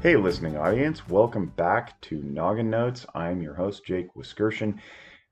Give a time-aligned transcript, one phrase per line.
[0.00, 3.04] Hey, listening audience, welcome back to Noggin Notes.
[3.16, 4.80] I'm your host, Jake Wiskerson,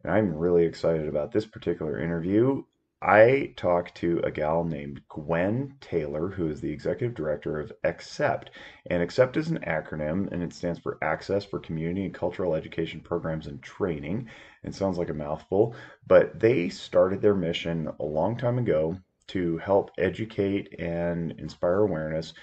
[0.03, 2.64] and I'm really excited about this particular interview.
[3.00, 8.48] I talked to a gal named Gwen Taylor, who is the executive director of ACCEPT.
[8.90, 12.98] And ACCEPT is an acronym, and it stands for Access for Community and Cultural Education
[12.98, 14.28] Programs and Training.
[14.64, 15.76] It sounds like a mouthful,
[16.09, 18.96] but they started their mission a long time ago
[19.28, 22.34] to help educate and inspire awareness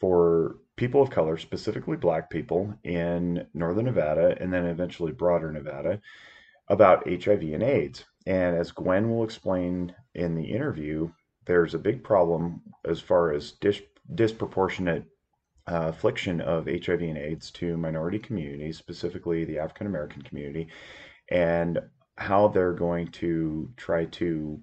[0.00, 6.00] for people of color, specifically black people in northern Nevada and then eventually broader Nevada,
[6.68, 8.06] about HIV and AIDS.
[8.26, 11.10] And as Gwen will explain in the interview,
[11.44, 13.82] there's a big problem as far as dis-
[14.14, 15.04] disproportionate
[15.70, 20.68] uh, affliction of HIV and AIDS to minority communities, specifically the African American community,
[21.28, 21.78] and
[22.16, 24.58] how they're going to try to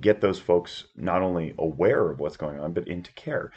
[0.00, 3.50] get those folks not only aware of what's going on, but into care.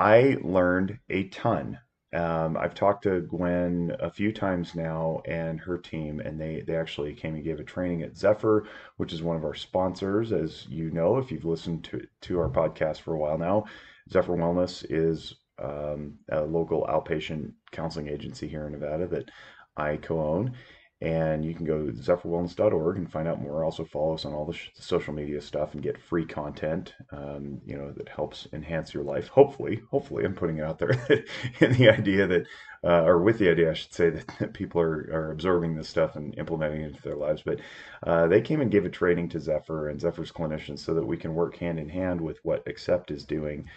[0.00, 1.78] I learned a ton.
[2.14, 6.74] Um, I've talked to Gwen a few times now and her team, and they, they
[6.74, 8.64] actually came and gave a training at Zephyr,
[8.96, 10.32] which is one of our sponsors.
[10.32, 13.66] As you know, if you've listened to, to our podcast for a while now,
[14.10, 19.30] Zephyr Wellness is um, a local outpatient counseling agency here in Nevada that
[19.76, 20.54] I co own
[21.02, 23.64] and you can go to zephyrwellness.org and find out more.
[23.64, 27.58] Also follow us on all the sh- social media stuff and get free content, um,
[27.64, 29.28] you know, that helps enhance your life.
[29.28, 30.90] Hopefully, hopefully, I'm putting it out there
[31.60, 32.46] in the idea that,
[32.84, 35.88] uh, or with the idea, I should say that, that people are, are absorbing this
[35.88, 37.42] stuff and implementing it into their lives.
[37.42, 37.60] But
[38.06, 41.16] uh, they came and gave a training to Zephyr and Zephyr's clinicians so that we
[41.16, 43.70] can work hand in hand with what Accept is doing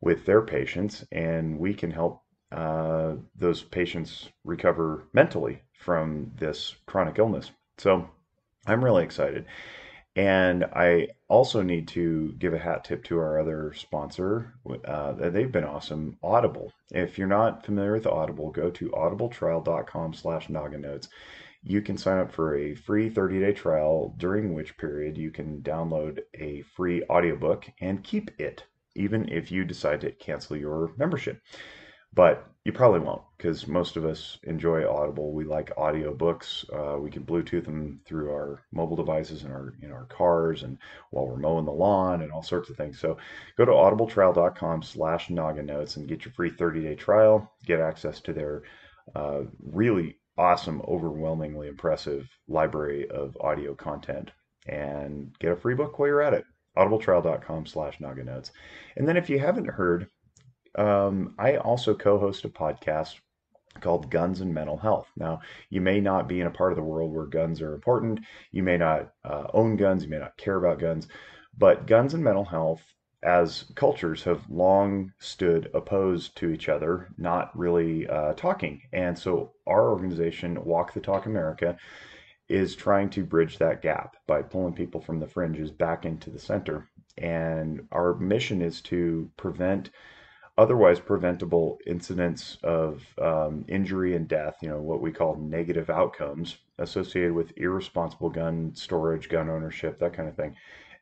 [0.00, 2.23] with their patients, and we can help
[2.54, 7.50] uh, those patients recover mentally from this chronic illness.
[7.78, 8.08] So
[8.66, 9.46] I'm really excited.
[10.16, 14.54] And I also need to give a hat tip to our other sponsor.
[14.84, 16.72] Uh, they've been awesome, Audible.
[16.92, 21.00] If you're not familiar with Audible, go to audibletrial.com slash noggin
[21.64, 26.20] You can sign up for a free 30-day trial, during which period you can download
[26.34, 28.62] a free audiobook and keep it,
[28.94, 31.40] even if you decide to cancel your membership
[32.14, 35.32] but you probably won't because most of us enjoy Audible.
[35.32, 36.64] We like audiobooks.
[36.72, 40.78] Uh, we can Bluetooth them through our mobile devices and our in our cars and
[41.10, 42.98] while we're mowing the lawn and all sorts of things.
[42.98, 43.18] So
[43.58, 47.52] go to audibletrial.com slash noggin notes and get your free 30-day trial.
[47.66, 48.62] Get access to their
[49.14, 54.30] uh, really awesome, overwhelmingly impressive library of audio content
[54.66, 56.46] and get a free book while you're at it.
[56.78, 58.52] audibletrial.com slash noggin notes.
[58.96, 60.08] And then if you haven't heard
[60.76, 63.16] um, I also co-host a podcast
[63.80, 65.10] called Guns and Mental Health.
[65.16, 65.40] Now,
[65.70, 68.20] you may not be in a part of the world where guns are important.
[68.52, 70.04] You may not uh, own guns.
[70.04, 71.08] You may not care about guns.
[71.56, 72.82] But guns and mental health,
[73.22, 78.82] as cultures, have long stood opposed to each other, not really uh, talking.
[78.92, 81.76] And so, our organization, Walk the Talk America,
[82.48, 86.38] is trying to bridge that gap by pulling people from the fringes back into the
[86.38, 86.88] center.
[87.16, 89.90] And our mission is to prevent
[90.56, 96.58] otherwise preventable incidents of um, injury and death, you know, what we call negative outcomes
[96.78, 100.54] associated with irresponsible gun storage, gun ownership, that kind of thing.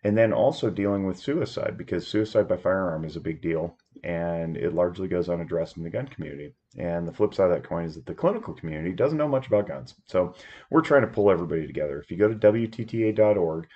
[0.04, 4.56] And then also dealing with suicide because suicide by firearm is a big deal and
[4.56, 6.54] it largely goes unaddressed in the gun community.
[6.76, 9.46] And the flip side of that coin is that the clinical community doesn't know much
[9.46, 9.94] about guns.
[10.06, 10.34] So
[10.70, 12.00] we're trying to pull everybody together.
[12.00, 13.68] If you go to WTTA.org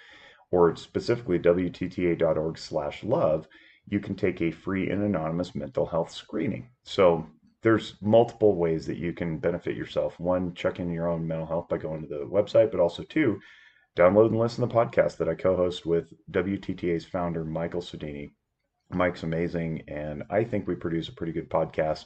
[0.50, 3.46] or specifically WTTA.org slash love,
[3.88, 6.68] you can take a free and anonymous mental health screening.
[6.84, 7.26] So
[7.62, 10.18] there's multiple ways that you can benefit yourself.
[10.20, 13.40] One, check in your own mental health by going to the website, but also two,
[13.96, 18.30] download and listen to the podcast that I co-host with WTTA's founder, Michael Sodini.
[18.90, 22.04] Mike's amazing, and I think we produce a pretty good podcast.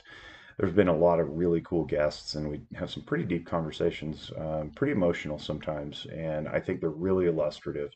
[0.59, 4.31] There's been a lot of really cool guests, and we have some pretty deep conversations,
[4.39, 7.91] um, pretty emotional sometimes, and I think they're really illustrative.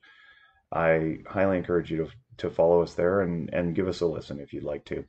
[0.73, 4.41] I highly encourage you to to follow us there and, and give us a listen
[4.41, 5.05] if you'd like to.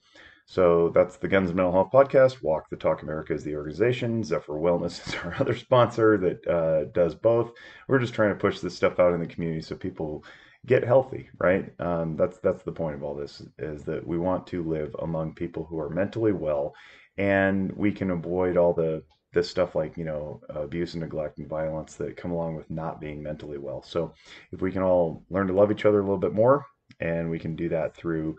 [0.47, 2.43] So that's the Guns and Mental Health Podcast.
[2.43, 4.23] Walk the Talk America is the organization.
[4.23, 7.51] Zephyr Wellness is our other sponsor that uh, does both.
[7.87, 10.23] We're just trying to push this stuff out in the community so people
[10.67, 11.73] get healthy, right?
[11.79, 15.33] Um, that's that's the point of all this is that we want to live among
[15.33, 16.73] people who are mentally well,
[17.17, 19.03] and we can avoid all the
[19.35, 22.99] this stuff like you know abuse and neglect and violence that come along with not
[22.99, 23.83] being mentally well.
[23.83, 24.13] So
[24.51, 26.65] if we can all learn to love each other a little bit more,
[26.99, 28.37] and we can do that through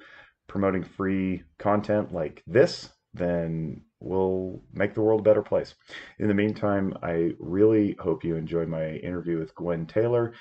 [0.49, 5.75] promoting free content like this, then we'll make the world a better place.
[6.19, 10.33] In the meantime, I really hope you enjoy my interview with Gwen Taylor,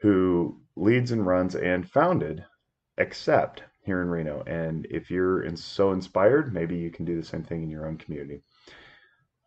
[0.00, 2.44] who leads and runs and founded
[2.98, 3.62] ACCEPT.
[3.84, 4.42] here in Reno.
[4.46, 7.98] And if you're so inspired, maybe you can do the same thing in your own
[7.98, 8.42] community.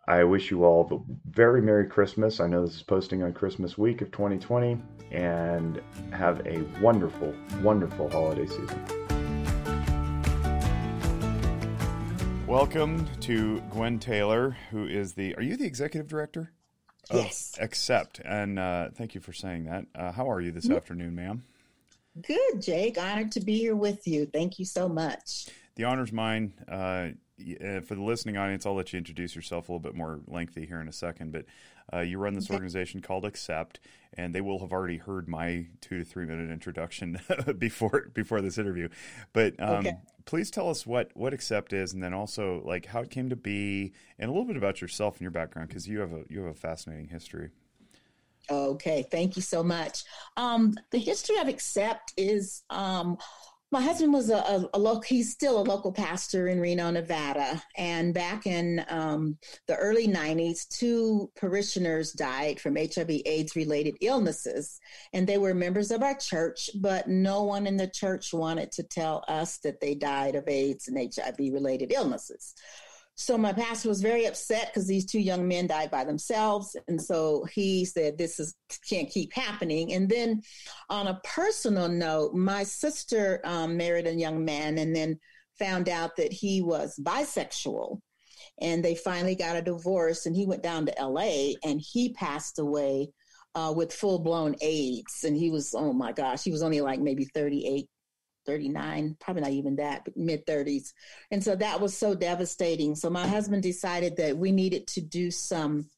[0.10, 2.40] I wish you all the very Merry Christmas.
[2.40, 4.82] I know this is posting on Christmas week of 2020,
[5.12, 5.82] and
[6.14, 8.86] have a wonderful, wonderful holiday season.
[12.48, 15.36] Welcome to Gwen Taylor, who is the.
[15.36, 16.54] Are you the executive director?
[17.12, 17.58] Yes.
[17.60, 18.22] Accept.
[18.24, 19.88] And uh, thank you for saying that.
[19.94, 20.78] Uh, how are you this mm-hmm.
[20.78, 21.44] afternoon, ma'am?
[22.22, 22.98] Good, Jake.
[22.98, 24.26] Honored to be here with you.
[24.26, 25.50] Thank you so much.
[25.76, 26.54] The honor's mine.
[26.66, 30.20] Uh, uh, for the listening audience, I'll let you introduce yourself a little bit more
[30.28, 31.32] lengthy here in a second.
[31.32, 31.46] But
[31.94, 33.80] uh, you run this organization called Accept,
[34.14, 37.20] and they will have already heard my two to three minute introduction
[37.58, 38.90] before before this interview.
[39.34, 39.98] But um, okay.
[40.26, 43.36] please tell us what what Accept is, and then also like how it came to
[43.36, 46.42] be, and a little bit about yourself and your background because you have a you
[46.42, 47.52] have a fascinating history.
[48.50, 50.04] Okay, thank you so much.
[50.38, 53.18] Um, the history of Accept is um,
[53.72, 57.62] my husband was a, a, a local, he's still a local pastor in Reno, Nevada.
[57.76, 59.38] And back in um,
[59.68, 64.80] the early 90s, two parishioners died from HIV AIDS related illnesses.
[65.12, 68.84] And they were members of our church, but no one in the church wanted to
[68.84, 72.54] tell us that they died of AIDS and HIV related illnesses.
[73.20, 77.02] So my pastor was very upset because these two young men died by themselves, and
[77.02, 78.54] so he said, "This is
[78.88, 80.44] can't keep happening." And then,
[80.92, 85.20] on a personal note, my sister um, married a young man, and then
[85.58, 88.00] found out that he was bisexual,
[88.62, 90.28] and they finally got a divorce.
[90.28, 91.56] And he went down to L.A.
[91.64, 93.10] and he passed away
[93.56, 97.00] uh, with full blown AIDS, and he was oh my gosh, he was only like
[97.00, 97.90] maybe thirty eight
[98.48, 100.94] 39, probably not even that, but mid 30s.
[101.32, 102.96] And so that was so devastating.
[102.96, 105.90] So my husband decided that we needed to do some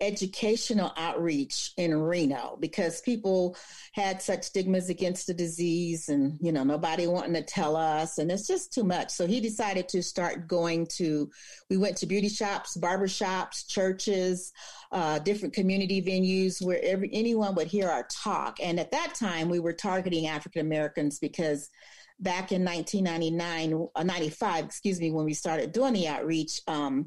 [0.00, 3.56] educational outreach in Reno because people
[3.92, 8.18] had such stigmas against the disease and, you know, nobody wanting to tell us.
[8.18, 9.10] And it's just too much.
[9.10, 11.30] So he decided to start going to,
[11.70, 14.52] we went to beauty shops, barber shops, churches,
[14.92, 18.58] uh, different community venues where every, anyone would hear our talk.
[18.62, 21.70] And at that time, we were targeting African Americans because
[22.20, 27.06] back in 1999, uh, 95, excuse me, when we started doing the outreach, um,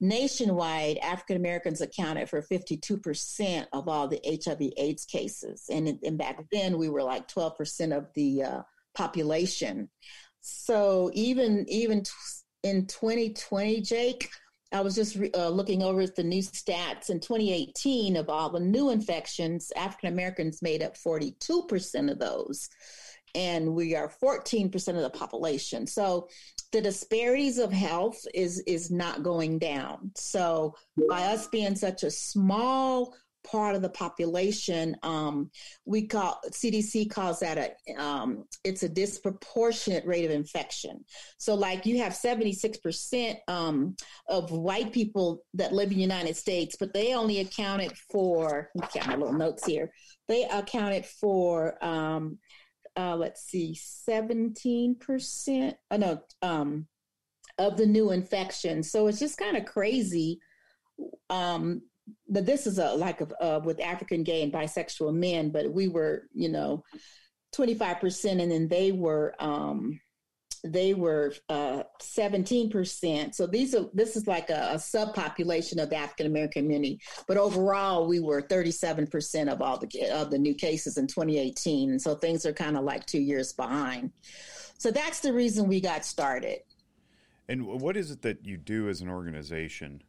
[0.00, 5.64] nationwide, African Americans accounted for 52% of all the HIV AIDS cases.
[5.70, 8.62] And, and back then, we were like 12% of the uh,
[8.94, 9.88] population.
[10.40, 12.10] So even, even t-
[12.64, 14.28] in 2020, Jake,
[14.72, 18.58] I was just re- uh, looking over the new stats in 2018 of all the
[18.58, 22.68] new infections, African Americans made up 42% of those
[23.34, 25.86] and we are 14% of the population.
[25.86, 26.28] So
[26.72, 30.10] the disparities of health is is not going down.
[30.16, 30.74] So
[31.08, 33.14] by us being such a small
[33.44, 35.50] part of the population, um,
[35.84, 41.04] we call CDC calls that a um, it's a disproportionate rate of infection.
[41.38, 43.96] So like you have 76% um,
[44.28, 49.06] of white people that live in the United States, but they only accounted for, get
[49.06, 49.92] my little notes here.
[50.28, 52.38] They accounted for um,
[52.96, 53.74] uh, let's see,
[54.08, 56.86] 17%, oh no, um,
[57.58, 58.90] of the new infections.
[58.90, 60.40] So it's just kind of crazy
[61.30, 61.82] um,
[62.28, 65.88] that this is a like a, uh, with African gay and bisexual men, but we
[65.88, 66.84] were, you know,
[67.54, 70.00] 25% and then they were um,
[70.64, 73.34] they were uh, 17%.
[73.34, 77.00] So these are this is like a, a subpopulation of the African American community.
[77.26, 81.90] But overall, we were 37% of all the of the new cases in 2018.
[81.90, 84.12] And so things are kind of like two years behind.
[84.78, 86.60] So that's the reason we got started.
[87.48, 90.02] And what is it that you do as an organization?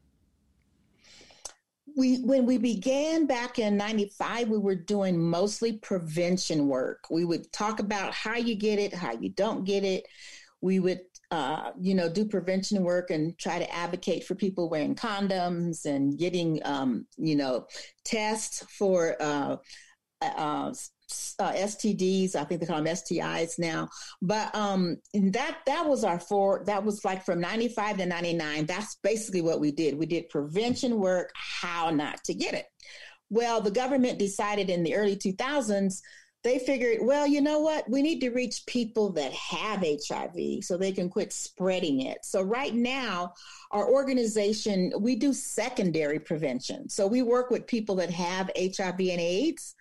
[1.96, 7.52] we when we began back in 95 we were doing mostly prevention work we would
[7.52, 10.06] talk about how you get it how you don't get it
[10.64, 14.96] we would uh, you know do prevention work and try to advocate for people wearing
[14.96, 17.68] condoms and getting um, you know
[18.06, 19.58] tests for uh,
[20.22, 20.72] uh,
[21.40, 22.36] uh STDs.
[22.36, 23.90] I think they call them STIs now.
[24.22, 26.64] But um, that that was our four.
[26.66, 28.66] That was like from ninety five to ninety nine.
[28.66, 29.98] That's basically what we did.
[29.98, 32.66] We did prevention work, how not to get it.
[33.30, 36.02] Well, the government decided in the early two thousands
[36.44, 37.90] they figured, well, you know what?
[37.90, 42.20] We need to reach people that have HIV so they can quit spreading it.
[42.24, 43.34] So, right now,
[43.72, 46.90] our organization, we do secondary prevention.
[46.90, 49.76] So, we work with people that have HIV and AIDS.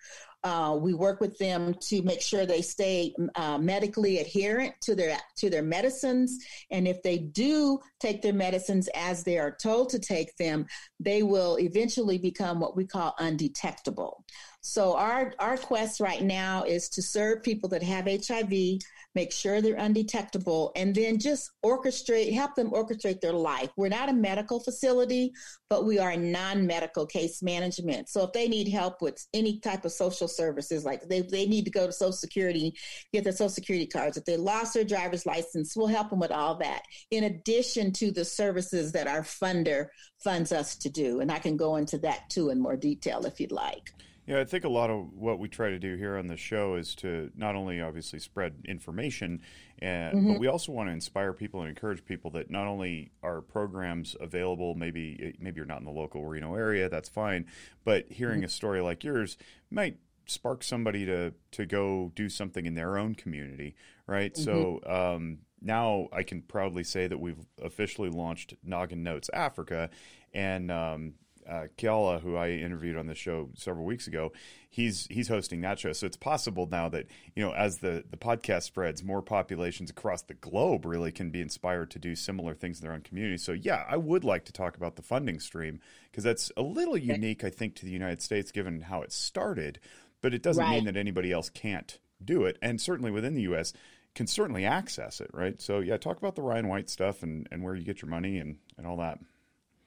[0.45, 5.17] Uh, we work with them to make sure they stay uh, medically adherent to their
[5.37, 6.37] to their medicines,
[6.69, 10.65] and if they do take their medicines as they are told to take them,
[10.99, 14.25] they will eventually become what we call undetectable.
[14.65, 18.79] So our our quest right now is to serve people that have HIV,
[19.13, 23.71] make sure they're undetectable, and then just orchestrate, help them orchestrate their life.
[23.75, 25.33] We're not a medical facility,
[25.69, 28.07] but we are non-medical case management.
[28.07, 31.65] So if they need help with any type of social services, like they, they need
[31.65, 32.73] to go to Social Security,
[33.11, 36.31] get their Social Security cards, if they lost their driver's license, we'll help them with
[36.31, 36.83] all that.
[37.11, 39.87] In addition to the services that our funder
[40.23, 41.19] funds us to do.
[41.19, 43.91] And I can go into that too in more detail if you'd like.
[44.25, 46.75] Yeah, I think a lot of what we try to do here on the show
[46.75, 49.41] is to not only obviously spread information,
[49.79, 50.33] and, mm-hmm.
[50.33, 54.15] but we also want to inspire people and encourage people that not only are programs
[54.21, 57.45] available, maybe maybe you're not in the local Reno area, that's fine,
[57.83, 58.45] but hearing mm-hmm.
[58.45, 59.37] a story like yours
[59.69, 63.75] might spark somebody to to go do something in their own community,
[64.07, 64.33] right?
[64.33, 64.43] Mm-hmm.
[64.43, 69.89] So um, now I can proudly say that we've officially launched Noggin Notes Africa,
[70.33, 71.13] and um,
[71.47, 74.31] uh, Kiala, who I interviewed on the show several weeks ago,
[74.69, 75.93] he's he's hosting that show.
[75.93, 80.23] So it's possible now that you know, as the the podcast spreads, more populations across
[80.23, 83.37] the globe really can be inspired to do similar things in their own community.
[83.37, 85.79] So yeah, I would like to talk about the funding stream
[86.11, 89.79] because that's a little unique, I think, to the United States given how it started.
[90.21, 90.71] But it doesn't right.
[90.71, 93.73] mean that anybody else can't do it, and certainly within the U.S.
[94.15, 95.61] can certainly access it, right?
[95.61, 98.39] So yeah, talk about the Ryan White stuff and and where you get your money
[98.39, 99.19] and and all that.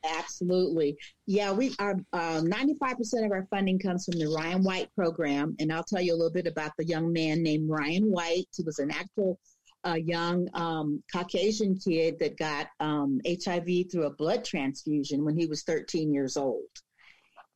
[0.04, 0.96] Absolutely.
[1.26, 5.56] Yeah, we are uh, 95% of our funding comes from the Ryan White program.
[5.58, 8.46] And I'll tell you a little bit about the young man named Ryan White.
[8.56, 9.38] He was an actual
[9.86, 15.46] uh, young um, Caucasian kid that got um, HIV through a blood transfusion when he
[15.46, 16.64] was 13 years old.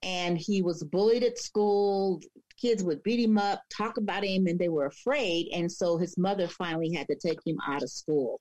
[0.03, 2.21] And he was bullied at school.
[2.61, 5.49] Kids would beat him up, talk about him, and they were afraid.
[5.53, 8.41] And so his mother finally had to take him out of school.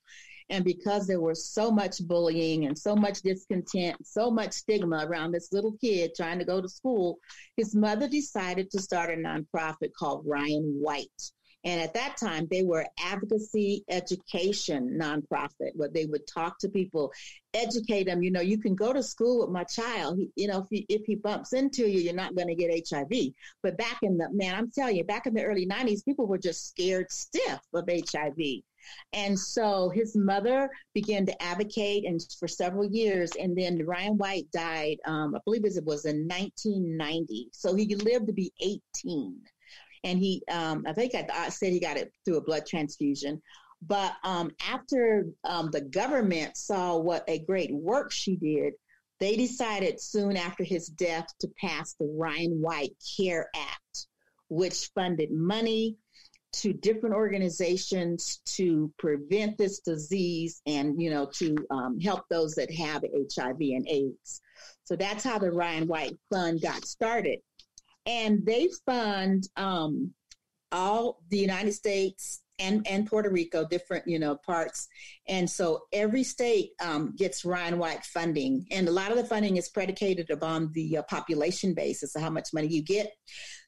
[0.50, 5.32] And because there was so much bullying and so much discontent, so much stigma around
[5.32, 7.20] this little kid trying to go to school,
[7.56, 11.32] his mother decided to start a nonprofit called Ryan White.
[11.66, 17.12] And at that time, they were advocacy education nonprofit where they would talk to people,
[17.54, 18.24] educate them.
[18.24, 20.20] You know, you can go to school with my child.
[20.36, 23.34] You know, if he, if he bumps into you, you're not going to get HIV.
[23.62, 26.38] But back in the man, I'm telling you, back in the early 90s, people were
[26.38, 28.62] just scared stiff of HIV.
[29.14, 33.32] And so his mother began to advocate and for several years.
[33.40, 37.50] And then Ryan White died, um, I believe it was in 1990.
[37.52, 39.40] So he lived to be 18.
[40.04, 43.42] And he, um, I think I, said he got it through a blood transfusion.
[43.82, 48.74] But um, after um, the government saw what a great work she did,
[49.20, 54.08] they decided soon after his death to pass the Ryan White Care Act,
[54.48, 55.98] which funded money
[56.52, 62.72] to different organizations to prevent this disease and you know to um, help those that
[62.72, 64.42] have hiv and aids.
[64.84, 67.40] So that's how the ryan white fund got started.
[68.06, 70.14] And they fund um,
[70.72, 74.88] all the united states and, and Puerto Rico, different, you know, parts.
[75.28, 78.66] And so every state um, gets Ryan White funding.
[78.72, 82.30] And a lot of the funding is predicated upon the uh, population basis of how
[82.30, 83.12] much money you get.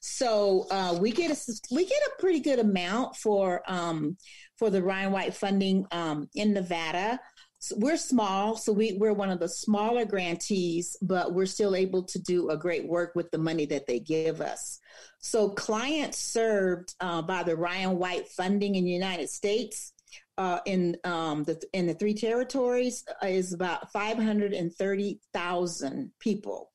[0.02, 1.38] So uh, we get a
[1.72, 4.18] we get a pretty good amount for um,
[4.58, 7.20] for the Ryan White funding um, in Nevada.
[7.64, 12.02] So we're small, so we, we're one of the smaller grantees, but we're still able
[12.02, 14.80] to do a great work with the money that they give us.
[15.20, 19.94] So clients served uh, by the Ryan White funding in the United States
[20.40, 26.72] uh, in um, the in the three territories uh, is about 530,000 people.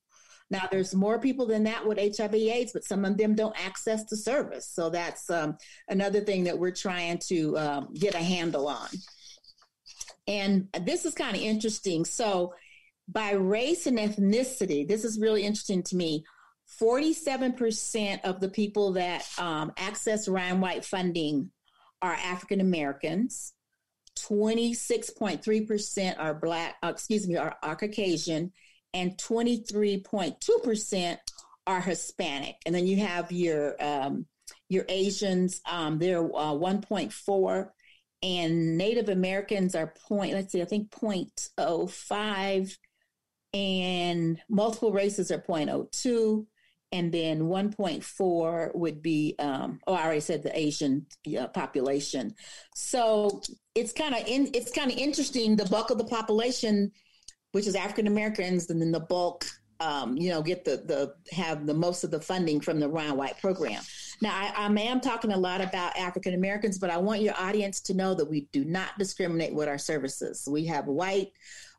[0.51, 4.17] Now, there's more people than that with HIV/AIDS, but some of them don't access the
[4.17, 4.69] service.
[4.69, 8.87] So that's um, another thing that we're trying to um, get a handle on.
[10.27, 12.05] And this is kind of interesting.
[12.05, 12.55] So,
[13.09, 16.25] by race and ethnicity, this is really interesting to me.
[16.81, 21.51] 47% of the people that um, access Ryan White funding
[22.03, 23.53] are African Americans.
[24.19, 28.51] 26.3% are Black, uh, excuse me, are, are Caucasian,
[28.93, 31.19] and 23.2%
[31.67, 32.57] are Hispanic.
[32.65, 34.27] And then you have your um,
[34.69, 37.69] your Asians, um, they're uh, 1.4
[38.23, 42.77] and Native Americans are point, let's see, I think 0.05,
[43.55, 46.47] and multiple races are 0.02,
[46.93, 51.07] and then 1.4 would be, um, oh, I already said the Asian
[51.39, 52.35] uh, population.
[52.75, 53.43] So
[53.75, 55.57] it's kind of in, it's kind of interesting.
[55.57, 56.93] The bulk of the population,
[57.53, 59.47] which is African Americans, and then the bulk
[59.81, 63.17] um, you know, get the the have the most of the funding from the Ryan
[63.17, 63.83] White program.
[64.21, 67.81] Now, I, I am talking a lot about African Americans, but I want your audience
[67.83, 70.49] to know that we do not discriminate with our services.
[70.51, 71.33] We have white,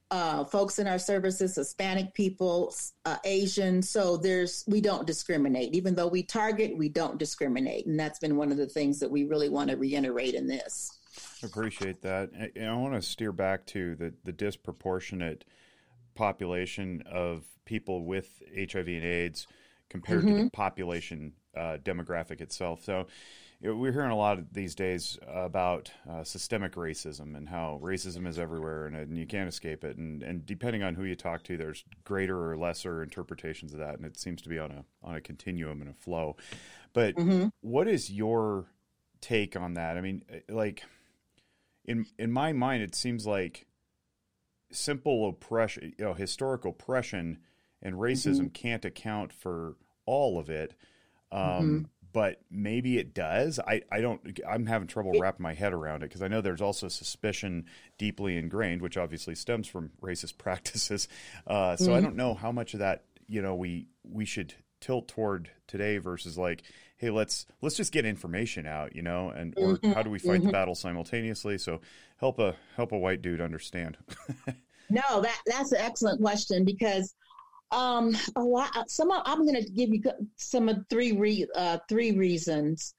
[0.09, 2.73] uh, folks in our services, Hispanic people,
[3.05, 3.81] uh, Asian.
[3.81, 5.73] So there's we don't discriminate.
[5.73, 9.11] Even though we target, we don't discriminate, and that's been one of the things that
[9.11, 10.97] we really want to reiterate in this.
[11.43, 12.29] Appreciate that.
[12.55, 15.43] And I want to steer back to the the disproportionate
[16.15, 19.45] population of people with HIV and AIDS
[19.89, 20.27] compared mm-hmm.
[20.27, 20.47] to the mm-hmm.
[20.49, 22.83] population uh, demographic itself.
[22.83, 23.07] So
[23.59, 28.27] you know, we're hearing a lot these days about uh, systemic racism and how racism
[28.27, 29.97] is everywhere and, and, you can't escape it.
[29.97, 33.95] And, and depending on who you talk to, there's greater or lesser interpretations of that,
[33.95, 36.35] and it seems to be on a on a continuum and a flow.
[36.93, 37.47] But mm-hmm.
[37.61, 38.65] what is your
[39.21, 39.97] take on that?
[39.97, 40.83] I mean, uh, like
[41.85, 43.65] in in my mind, it seems like
[44.71, 47.39] simple oppression, you know, historic oppression
[47.81, 48.47] and racism mm-hmm.
[48.47, 50.75] can't account for all of it.
[51.31, 51.77] Um, mm-hmm
[52.13, 53.59] but maybe it does.
[53.59, 54.39] I, I don't.
[54.49, 57.65] I'm having trouble wrapping my head around it because I know there's also suspicion
[57.99, 61.07] deeply ingrained, which obviously stems from racist practices.
[61.45, 61.93] Uh, so mm-hmm.
[61.93, 65.97] I don't know how much of that you know we we should tilt toward today
[65.97, 66.63] versus like,
[66.97, 69.91] hey, let's let's just get information out, you know, and or mm-hmm.
[69.91, 70.47] how do we fight mm-hmm.
[70.47, 71.57] the battle simultaneously?
[71.57, 71.81] So
[72.17, 73.97] help a help a white dude understand.
[74.89, 77.13] no, that that's an excellent question because
[77.71, 78.75] um, a lot.
[78.75, 80.01] Uh, some I'm going to give you
[80.35, 82.93] some of three re, uh, three reasons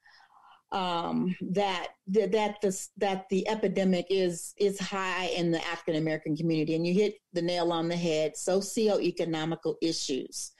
[0.71, 6.75] um, that that the that the epidemic is is high in the African American community,
[6.75, 8.33] and you hit the nail on the head.
[8.35, 10.51] Socioeconomical issues.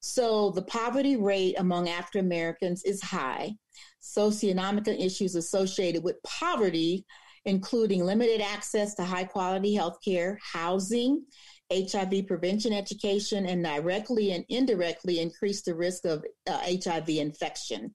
[0.00, 3.54] So the poverty rate among African Americans is high.
[4.00, 7.04] Socioeconomic issues associated with poverty,
[7.44, 11.24] including limited access to high quality health care, housing,
[11.72, 17.94] HIV prevention education and directly and indirectly increase the risk of uh, HIV infection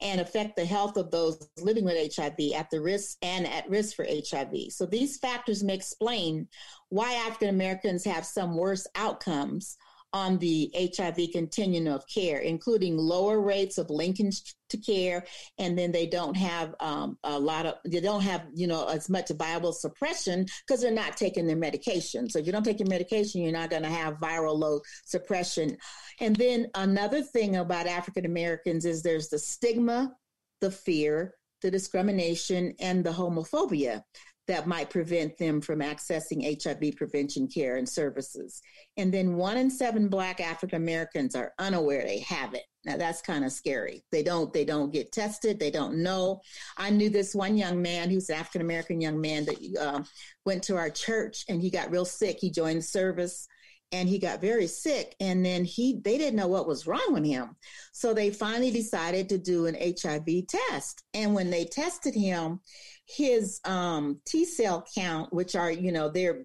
[0.00, 3.96] and affect the health of those living with HIV at the risk and at risk
[3.96, 4.70] for HIV.
[4.70, 6.48] So these factors may explain
[6.88, 9.76] why African Americans have some worse outcomes
[10.14, 15.24] on the HIV continuum of care, including lower rates of linkage to care,
[15.58, 19.10] and then they don't have um, a lot of they don't have you know as
[19.10, 22.30] much viral suppression because they're not taking their medication.
[22.30, 25.76] So if you don't take your medication, you're not going to have viral load suppression.
[26.20, 30.14] And then another thing about African Americans is there's the stigma,
[30.60, 34.02] the fear, the discrimination, and the homophobia
[34.46, 38.60] that might prevent them from accessing HIV prevention care and services.
[38.96, 42.64] And then one in seven Black African Americans are unaware they have it.
[42.84, 44.04] Now that's kind of scary.
[44.12, 45.58] They don't they don't get tested.
[45.58, 46.40] They don't know.
[46.76, 50.02] I knew this one young man who's an African American young man that uh,
[50.44, 52.38] went to our church and he got real sick.
[52.40, 53.48] He joined the service
[53.94, 57.24] and he got very sick and then he they didn't know what was wrong with
[57.24, 57.54] him
[57.92, 62.60] so they finally decided to do an hiv test and when they tested him
[63.06, 66.44] his um, t cell count which are you know their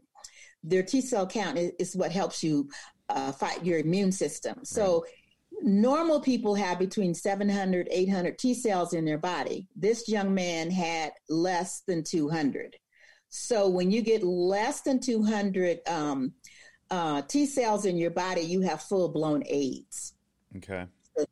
[0.63, 2.69] their t cell count is, is what helps you
[3.09, 5.11] uh, fight your immune system so right.
[5.61, 9.67] Normal people have between 700, 800 T cells in their body.
[9.75, 12.77] This young man had less than 200.
[13.29, 16.33] So when you get less than 200 um,
[16.89, 20.13] uh, T cells in your body, you have full blown AIDS.
[20.57, 20.85] Okay.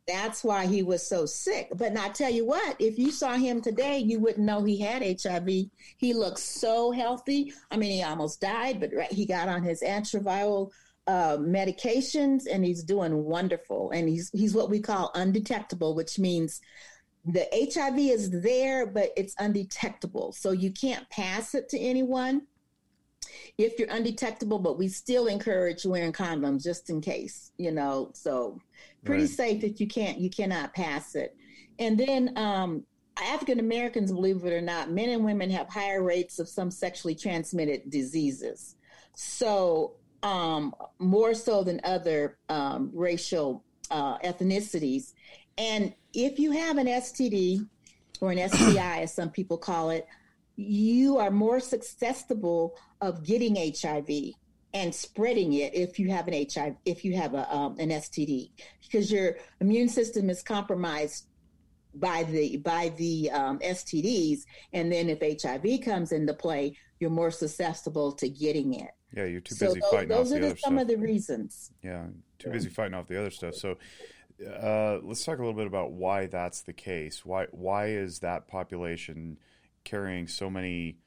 [0.07, 1.69] That's why he was so sick.
[1.75, 5.03] But I tell you what, if you saw him today, you wouldn't know he had
[5.21, 5.49] HIV.
[5.97, 7.53] He looks so healthy.
[7.71, 10.71] I mean, he almost died, but he got on his antiviral
[11.07, 13.91] uh, medications and he's doing wonderful.
[13.91, 16.61] And he's he's what we call undetectable, which means
[17.25, 20.31] the HIV is there, but it's undetectable.
[20.31, 22.43] So you can't pass it to anyone
[23.57, 28.11] if you're undetectable, but we still encourage wearing condoms just in case, you know.
[28.13, 28.61] So
[29.07, 29.31] pretty right.
[29.31, 31.35] safe that you can't you cannot pass it.
[31.79, 32.83] And then um,
[33.21, 37.15] African Americans, believe it or not, men and women have higher rates of some sexually
[37.15, 38.75] transmitted diseases.
[39.15, 45.13] So um, more so than other um, racial uh, ethnicities.
[45.57, 47.67] And if you have an STD
[48.21, 50.07] or an STI, as some people call it,
[50.55, 54.33] you are more susceptible of getting HIV
[54.77, 58.51] and spreading it if you have an HIV, if you have a, um, an STD,
[58.83, 61.25] because your immune system is compromised
[61.95, 64.41] by the by the um, STDs,
[64.73, 68.91] and then if HIV comes into play, you're more susceptible to getting it.
[69.15, 70.81] Yeah, you're too busy so fighting those, off the, other some stuff.
[70.83, 71.71] of the reasons.
[71.81, 72.05] Yeah,
[72.37, 72.53] too yeah.
[72.53, 73.55] busy fighting off the other stuff.
[73.55, 73.77] So,
[74.45, 77.25] uh, let's talk a little bit about why that's the case.
[77.25, 79.39] Why why is that population
[79.83, 80.97] carrying so many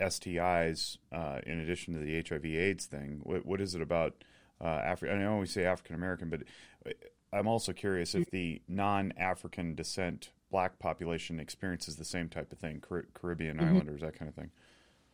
[0.00, 3.20] STIs uh, in addition to the HIV/AIDS thing?
[3.22, 4.24] What, what is it about
[4.60, 5.14] uh, Africa?
[5.14, 6.42] I know we say African American, but
[6.86, 6.90] uh,
[7.32, 12.80] I'm also curious if the non-African descent Black population experiences the same type of thing,
[12.80, 13.74] Car- Caribbean mm-hmm.
[13.74, 14.50] Islanders, that kind of thing.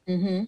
[0.07, 0.45] Mm-hmm.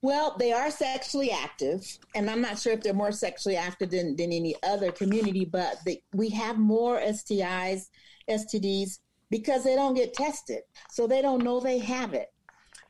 [0.00, 4.16] Well, they are sexually active, and I'm not sure if they're more sexually active than,
[4.16, 7.88] than any other community, but they, we have more STIs,
[8.28, 8.98] STDs
[9.30, 10.62] because they don't get tested.
[10.90, 12.32] So they don't know they have it.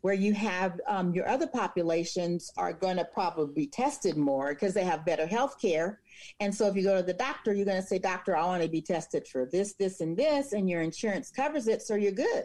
[0.02, 4.74] Where you have um, your other populations are going to probably be tested more because
[4.74, 6.00] they have better health care.
[6.40, 8.62] And so if you go to the doctor, you're going to say, Doctor, I want
[8.62, 12.12] to be tested for this, this, and this, and your insurance covers it, so you're
[12.12, 12.44] good.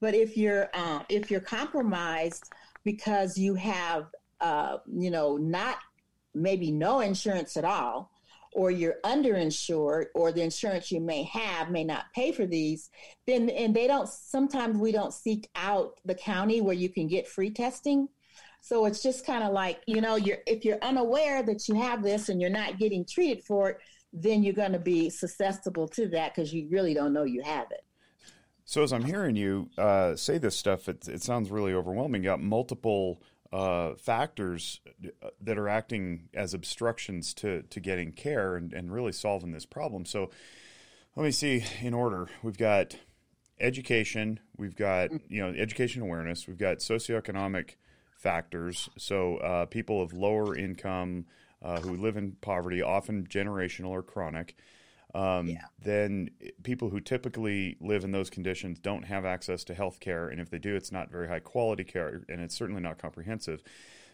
[0.00, 2.44] But if you're uh, if you're compromised,
[2.84, 4.06] because you have,
[4.40, 5.76] uh, you know, not
[6.34, 8.10] maybe no insurance at all,
[8.52, 12.90] or you're underinsured, or the insurance you may have may not pay for these,
[13.26, 14.08] then and they don't.
[14.08, 18.08] Sometimes we don't seek out the county where you can get free testing.
[18.60, 22.02] So it's just kind of like you know, you're if you're unaware that you have
[22.02, 23.78] this and you're not getting treated for it,
[24.12, 27.70] then you're going to be susceptible to that because you really don't know you have
[27.70, 27.84] it.
[28.64, 32.22] So as I'm hearing you uh, say this stuff, it, it, sounds really overwhelming.
[32.22, 34.80] You got multiple uh, factors
[35.22, 39.66] uh, that are acting as obstructions to to getting care and, and really solving this
[39.66, 40.04] problem.
[40.04, 40.30] So
[41.16, 42.28] let me see in order.
[42.42, 42.96] We've got
[43.60, 47.76] education, we've got you know education awareness, we've got socioeconomic
[48.16, 48.88] factors.
[48.98, 51.26] So uh, people of lower income
[51.62, 54.56] uh, who live in poverty, often generational or chronic
[55.14, 55.64] um, yeah.
[55.82, 56.30] then
[56.62, 60.28] people who typically live in those conditions don't have access to health care.
[60.28, 63.62] And if they do, it's not very high quality care and it's certainly not comprehensive.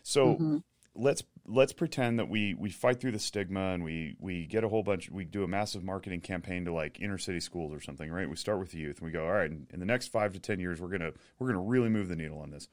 [0.03, 0.57] So mm-hmm.
[0.95, 4.69] let's let's pretend that we, we fight through the stigma and we, we get a
[4.69, 8.11] whole bunch, we do a massive marketing campaign to like inner city schools or something,
[8.11, 8.29] right?
[8.29, 10.33] We start with the youth and we go, all right, in, in the next five
[10.33, 12.69] to 10 years, we're going to, we're to really move the needle on this.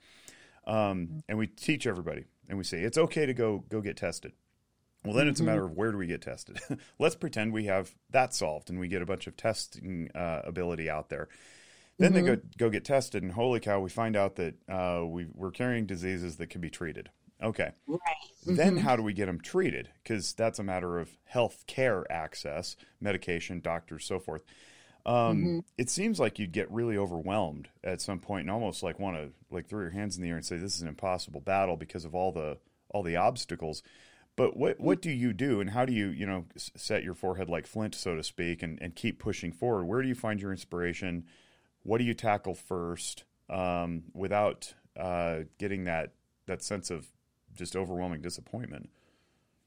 [0.65, 1.19] Um, mm-hmm.
[1.27, 4.31] and we teach everybody and we say, it's okay to go, go get tested.
[5.04, 5.72] Well, then it's a matter mm-hmm.
[5.72, 6.60] of where do we get tested?
[7.00, 10.90] Let's pretend we have that solved and we get a bunch of testing uh, ability
[10.90, 11.28] out there.
[11.98, 12.26] Then mm-hmm.
[12.26, 15.52] they go go get tested, and holy cow, we find out that uh, we, we're
[15.52, 17.10] carrying diseases that can be treated.
[17.44, 17.72] Okay.
[17.88, 18.00] Right.
[18.46, 18.56] Mm-hmm.
[18.56, 19.90] Then how do we get them treated?
[20.04, 24.44] Because that's a matter of health care access, medication, doctors, so forth.
[25.06, 25.60] Um, mm-hmm.
[25.78, 29.30] It seems like you'd get really overwhelmed at some point and almost like want to
[29.50, 32.06] like throw your hands in the air and say this is an impossible battle because
[32.06, 32.58] of all the
[32.90, 33.82] all the obstacles.
[34.36, 37.50] But what what do you do, and how do you you know set your forehead
[37.50, 39.86] like flint, so to speak, and, and keep pushing forward?
[39.86, 41.26] Where do you find your inspiration?
[41.84, 46.13] What do you tackle first um, without uh, getting that
[46.48, 47.08] that sense of
[47.54, 48.89] just overwhelming disappointment?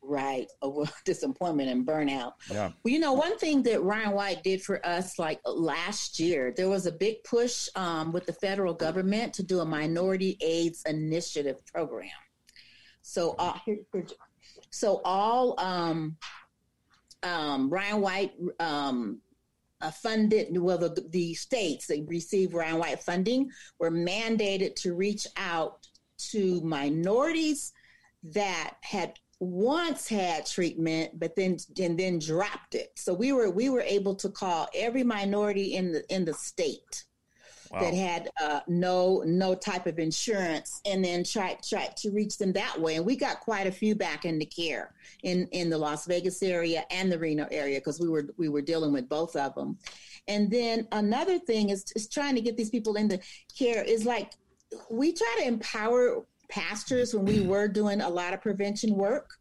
[0.06, 0.46] Right,
[1.04, 2.32] disappointment and burnout.
[2.50, 2.72] Yeah.
[2.82, 6.68] Well, you know, one thing that Ryan White did for us, like last year, there
[6.68, 11.64] was a big push um, with the federal government to do a minority AIDS initiative
[11.66, 12.10] program.
[13.00, 13.78] So uh, here,
[14.74, 16.16] so all um,
[17.22, 19.20] um, Ryan White um,
[19.80, 25.28] uh, funded, well, the, the states that receive Ryan White funding were mandated to reach
[25.36, 25.86] out
[26.30, 27.72] to minorities
[28.24, 32.90] that had once had treatment but then and then dropped it.
[32.96, 37.04] So we were we were able to call every minority in the in the state
[37.74, 37.80] wow.
[37.80, 42.52] that had uh, no no type of insurance, and then try try to reach them
[42.52, 42.96] that way.
[42.96, 46.84] And we got quite a few back into care in in the Las Vegas area
[46.90, 49.78] and the Reno area because we were we were dealing with both of them.
[50.26, 53.20] And then another thing is, is trying to get these people into
[53.56, 54.32] care is like
[54.90, 59.38] we try to empower pastors when we were doing a lot of prevention work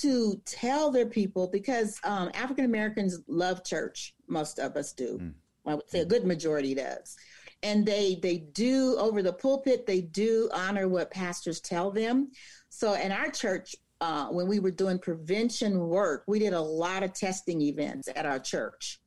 [0.00, 4.14] to tell their people because um, African Americans love church.
[4.26, 5.18] Most of us do.
[5.18, 5.32] Mm.
[5.66, 7.16] I would say a good majority does
[7.62, 12.30] and they they do over the pulpit they do honor what pastors tell them.
[12.68, 17.02] So in our church uh, when we were doing prevention work we did a lot
[17.02, 19.00] of testing events at our church.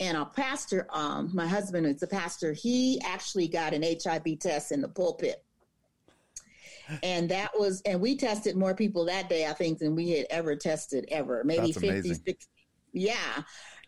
[0.00, 4.72] And our pastor um, my husband is a pastor he actually got an hiv test
[4.72, 5.44] in the pulpit.
[7.02, 10.26] And that was and we tested more people that day i think than we had
[10.30, 11.42] ever tested ever.
[11.44, 12.14] Maybe That's 50 amazing.
[12.26, 12.46] 60
[12.94, 13.42] yeah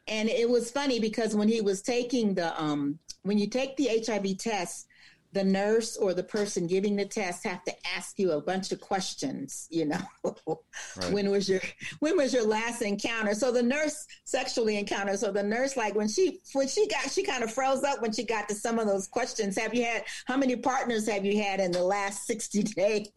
[0.09, 3.88] and it was funny because when he was taking the um when you take the
[4.07, 4.87] HIV test,
[5.37, 8.81] the nurse or the person giving the test have to ask you a bunch of
[8.81, 10.01] questions you know?
[10.96, 11.12] Right.
[11.12, 11.61] when was your
[12.01, 13.35] when was your last encounter?
[13.35, 17.22] So the nurse sexually encountered so the nurse like when she when she got she
[17.22, 19.59] kind of froze up when she got to some of those questions.
[19.59, 23.09] Have you had how many partners have you had in the last 60 days?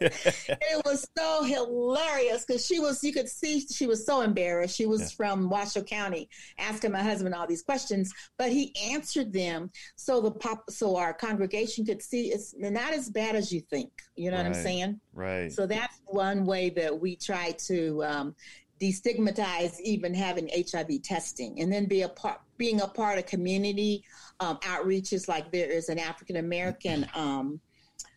[0.00, 4.76] It was so hilarious because she was you could see she was so embarrassed.
[4.76, 5.08] She was yeah.
[5.16, 9.70] from washoe county asking my husband all these questions but he answered them.
[9.96, 13.90] So the pop so our congregation could see it's not as bad as you think.
[14.16, 15.00] You know right, what I'm saying?
[15.14, 15.52] Right.
[15.52, 18.34] So that's one way that we try to um,
[18.80, 24.04] destigmatize even having HIV testing, and then be a part, being a part of community
[24.40, 25.28] um, outreaches.
[25.28, 27.60] Like there is an African American um,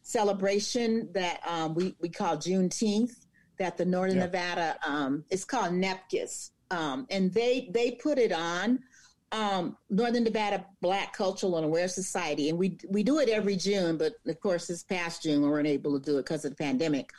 [0.01, 3.25] celebration that um, we we call Juneteenth.
[3.59, 4.25] That the Northern yeah.
[4.25, 8.79] Nevada um, it's called NEPCUS, um, and they they put it on
[9.33, 13.97] um, Northern Nevada Black Cultural and Aware Society, and we we do it every June.
[13.97, 16.63] But of course, this past June we weren't able to do it because of the
[16.63, 17.09] pandemic.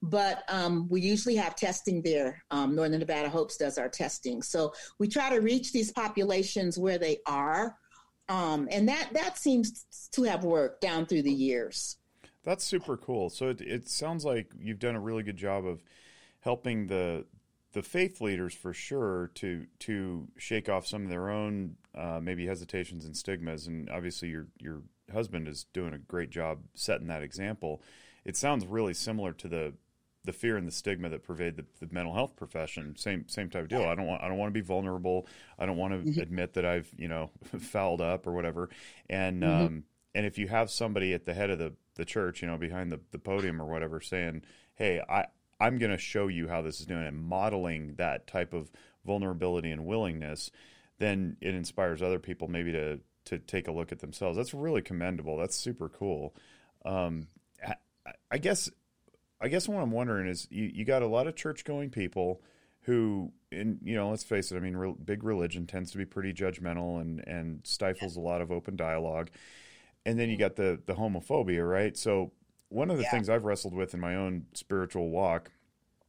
[0.00, 2.42] But um, we usually have testing there.
[2.50, 6.98] Um, Northern Nevada Hopes does our testing, so we try to reach these populations where
[6.98, 7.76] they are,
[8.28, 11.96] um, and that that seems to have worked down through the years.
[12.44, 13.30] That's super cool.
[13.30, 15.82] So it, it sounds like you've done a really good job of
[16.40, 17.24] helping the
[17.74, 22.46] the faith leaders for sure to to shake off some of their own uh, maybe
[22.46, 23.66] hesitations and stigmas.
[23.66, 24.82] And obviously, your your
[25.12, 27.82] husband is doing a great job setting that example.
[28.24, 29.74] It sounds really similar to the
[30.24, 32.96] the fear and the stigma that pervade the, the mental health profession.
[32.96, 33.82] Same same type of deal.
[33.82, 35.26] I don't want I don't want to be vulnerable.
[35.58, 36.20] I don't want to mm-hmm.
[36.20, 38.70] admit that I've you know fouled up or whatever.
[39.10, 39.66] And mm-hmm.
[39.66, 39.84] um,
[40.14, 42.92] and if you have somebody at the head of the the church, you know, behind
[42.92, 44.42] the, the podium or whatever, saying,
[44.74, 45.26] "Hey, I
[45.64, 48.70] I'm going to show you how this is doing and modeling that type of
[49.06, 50.50] vulnerability and willingness,
[50.98, 54.36] then it inspires other people maybe to to take a look at themselves.
[54.36, 55.38] That's really commendable.
[55.38, 56.34] That's super cool.
[56.84, 57.28] Um,
[57.66, 57.76] I,
[58.30, 58.68] I, guess
[59.40, 62.42] I guess what I'm wondering is you, you got a lot of church going people
[62.82, 64.56] who, in you know, let's face it.
[64.56, 68.52] I mean, big religion tends to be pretty judgmental and and stifles a lot of
[68.52, 69.30] open dialogue.
[70.04, 71.96] And then you got the the homophobia, right?
[71.96, 72.32] So
[72.74, 73.10] one of the yeah.
[73.10, 75.52] things I've wrestled with in my own spiritual walk,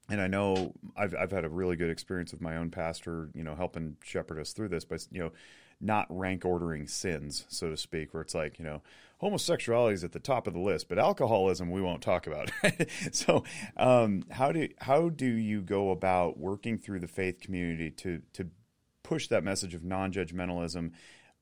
[0.09, 3.43] and I know I've I've had a really good experience with my own pastor, you
[3.43, 5.31] know, helping shepherd us through this, but you know,
[5.79, 8.81] not rank ordering sins, so to speak, where it's like, you know,
[9.19, 12.51] homosexuality is at the top of the list, but alcoholism we won't talk about.
[13.11, 13.43] so,
[13.77, 18.49] um, how do how do you go about working through the faith community to to
[19.03, 20.91] push that message of non judgmentalism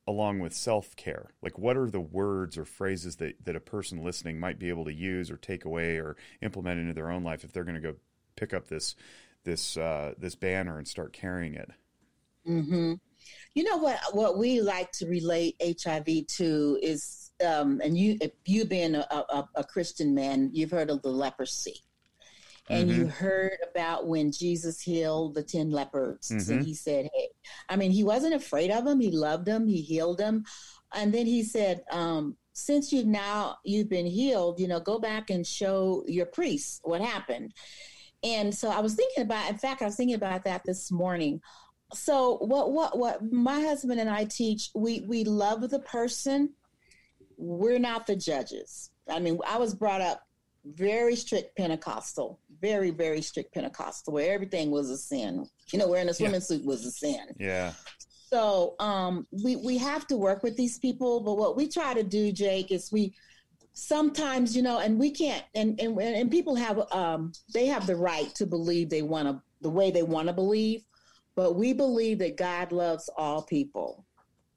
[0.06, 1.30] along with self care?
[1.42, 4.84] Like, what are the words or phrases that, that a person listening might be able
[4.84, 7.80] to use or take away or implement into their own life if they're going to
[7.80, 7.96] go
[8.36, 8.96] pick up this
[9.44, 11.70] this uh, this banner and start carrying it?
[12.48, 12.94] Mm-hmm.
[13.54, 13.98] You know what?
[14.12, 19.06] What we like to relate HIV to is, um, and you, if you being a,
[19.10, 21.82] a, a Christian man, you've heard of the leprosy
[22.70, 23.00] and mm-hmm.
[23.00, 26.30] you heard about when Jesus healed the 10 lepers.
[26.32, 26.52] Mm-hmm.
[26.52, 27.28] And he said, Hey,
[27.68, 29.00] I mean, he wasn't afraid of them.
[29.00, 29.66] He loved them.
[29.66, 30.44] He healed them.
[30.94, 35.28] And then he said, um, since you've now you've been healed, you know, go back
[35.28, 37.52] and show your priests what happened.
[38.22, 41.40] And so I was thinking about, in fact, I was thinking about that this morning.
[41.92, 46.54] So what what what my husband and I teach, we we love the person.
[47.36, 48.90] We're not the judges.
[49.08, 50.22] I mean, I was brought up
[50.64, 55.46] very strict Pentecostal, very, very strict Pentecostal, where everything was a sin.
[55.72, 56.40] You know, wearing a swimming yeah.
[56.40, 57.34] suit was a sin.
[57.38, 57.72] Yeah.
[58.30, 62.02] So um, we we have to work with these people, but what we try to
[62.02, 63.14] do, Jake, is we
[63.74, 67.96] sometimes, you know, and we can't, and and and people have um, they have the
[67.96, 70.82] right to believe they want to the way they want to believe,
[71.36, 74.04] but we believe that God loves all people,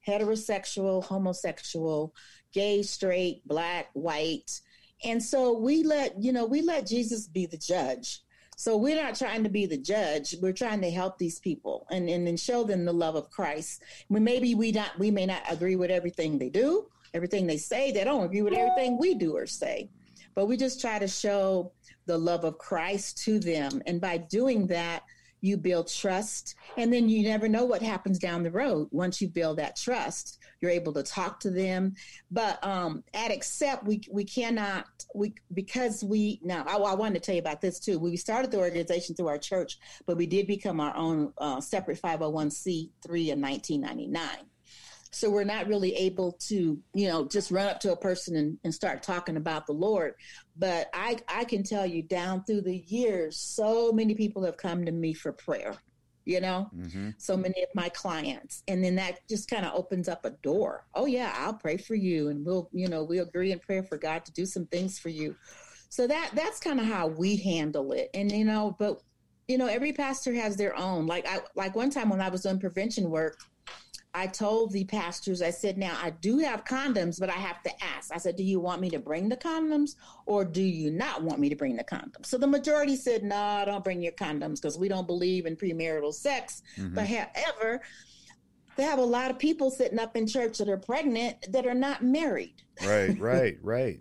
[0.06, 2.14] heterosexual, homosexual,
[2.52, 4.60] gay, straight, black, white
[5.04, 8.22] and so we let, you know, we let Jesus be the judge.
[8.56, 10.34] So we're not trying to be the judge.
[10.42, 13.84] We're trying to help these people and, and, and show them the love of Christ.
[14.08, 17.92] We maybe we not we may not agree with everything they do, everything they say.
[17.92, 19.90] They don't agree with everything we do or say.
[20.34, 21.70] But we just try to show
[22.06, 23.80] the love of Christ to them.
[23.86, 25.04] And by doing that,
[25.40, 29.28] you build trust and then you never know what happens down the road once you
[29.28, 31.94] build that trust you're able to talk to them.
[32.30, 37.20] But um, at accept we we cannot we because we now I, I, wanted to
[37.20, 37.98] tell you about this too.
[37.98, 42.00] We started the organization through our church but we did become our own uh, separate
[42.00, 44.28] 501c3 in 1999
[45.10, 48.58] so we're not really able to you know just run up to a person and,
[48.64, 50.14] and start talking about the lord.
[50.56, 54.84] But i i can tell you down through the years so many people have come
[54.84, 55.76] to me for prayer
[56.28, 56.68] you know?
[56.76, 57.10] Mm-hmm.
[57.18, 60.86] so many of my clients and then that just kind of opens up a door.
[60.94, 63.96] Oh yeah i'll pray for you and we'll you know we agree in prayer for
[63.96, 65.34] god to do some things for you.
[65.88, 68.10] So that that's kind of how we handle it.
[68.12, 69.00] And you know but
[69.48, 71.06] you know every pastor has their own.
[71.06, 73.38] Like i like one time when i was doing prevention work
[74.18, 77.70] I told the pastors, I said, now I do have condoms, but I have to
[77.84, 78.12] ask.
[78.12, 79.94] I said, do you want me to bring the condoms
[80.26, 82.26] or do you not want me to bring the condoms?
[82.26, 86.12] So the majority said, no, don't bring your condoms because we don't believe in premarital
[86.12, 86.62] sex.
[86.76, 86.96] Mm-hmm.
[86.96, 87.80] But however,
[88.74, 91.74] they have a lot of people sitting up in church that are pregnant that are
[91.74, 92.62] not married.
[92.84, 94.00] Right, right, right.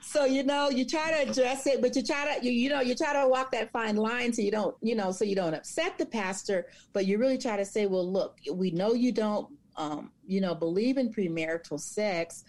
[0.00, 2.80] So you know you try to address it but you try to you, you know
[2.80, 5.54] you try to walk that fine line so you don't you know so you don't
[5.54, 9.48] upset the pastor but you really try to say well look we know you don't
[9.76, 12.44] um, you know believe in premarital sex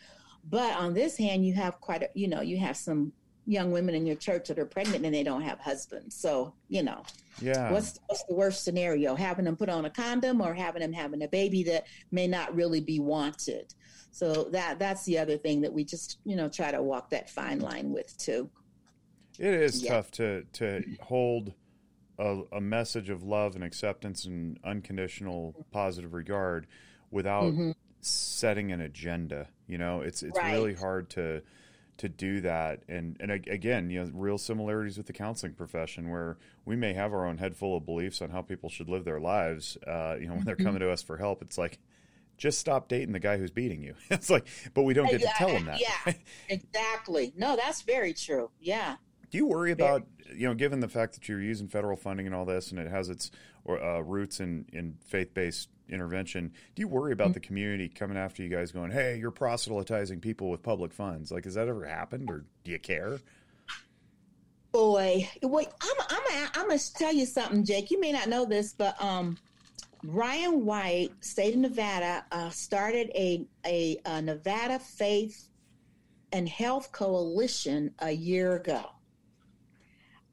[0.50, 3.14] But on this hand, you have quite a, you know, you have some
[3.46, 6.16] young women in your church that are pregnant and they don't have husbands.
[6.16, 7.04] So, you know,
[7.42, 7.72] yeah.
[7.72, 9.16] What's what's the worst scenario?
[9.16, 12.56] Having them put on a condom or having them having a baby that may not
[12.56, 13.74] really be wanted.
[14.12, 17.30] So that that's the other thing that we just, you know, try to walk that
[17.30, 18.50] fine line with too.
[19.40, 19.96] It is yeah.
[19.96, 21.54] tough to to hold
[22.20, 26.68] a, a, message of love and acceptance and unconditional positive regard
[27.10, 27.72] without mm-hmm.
[28.02, 29.48] setting an agenda.
[29.68, 30.54] You know, it's it's right.
[30.54, 31.42] really hard to
[31.98, 32.84] to do that.
[32.88, 37.14] And and again, you know, real similarities with the counseling profession, where we may have
[37.14, 39.78] our own head full of beliefs on how people should live their lives.
[39.86, 40.66] Uh, you know, when they're mm-hmm.
[40.66, 41.80] coming to us for help, it's like.
[42.36, 43.94] Just stop dating the guy who's beating you.
[44.10, 45.80] it's like, but we don't get to tell him that.
[45.80, 46.14] Yeah,
[46.50, 47.32] exactly.
[47.38, 48.50] No, that's very true.
[48.60, 48.96] Yeah.
[49.30, 52.36] Do you worry about you know, given the fact that you're using federal funding and
[52.36, 53.32] all this, and it has its
[53.68, 57.34] uh, roots in in faith based intervention, do you worry about mm-hmm.
[57.34, 61.32] the community coming after you guys, going, "Hey, you're proselytizing people with public funds"?
[61.32, 63.20] Like, has that ever happened, or do you care?
[64.72, 67.92] Boy, wait, I'm I'm I'm gonna tell you something, Jake.
[67.92, 69.38] You may not know this, but um,
[70.04, 75.48] Ryan White, state of Nevada, uh, started a, a a Nevada Faith
[76.32, 78.84] and Health Coalition a year ago.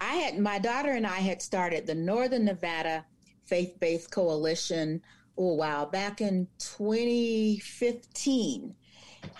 [0.00, 3.04] I had my daughter and I had started the Northern Nevada
[3.44, 5.02] Faith Based Coalition
[5.38, 8.74] oh wow back in 2015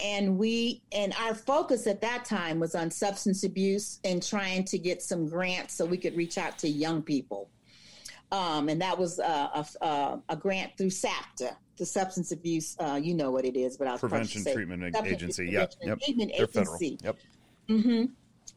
[0.03, 4.79] and we and our focus at that time was on substance abuse and trying to
[4.79, 7.50] get some grants so we could reach out to young people
[8.33, 12.76] um, and that was a, a, a, grant through SAPTA, the Substance Abuse.
[12.79, 15.48] Uh, you know what it is, but I was Prevention Treatment Agency.
[15.48, 16.00] Yep, yep.
[16.00, 16.96] Treatment They're Agency.
[17.03, 17.18] Federal.
[17.68, 17.68] Yep.
[17.68, 18.05] Mm-hmm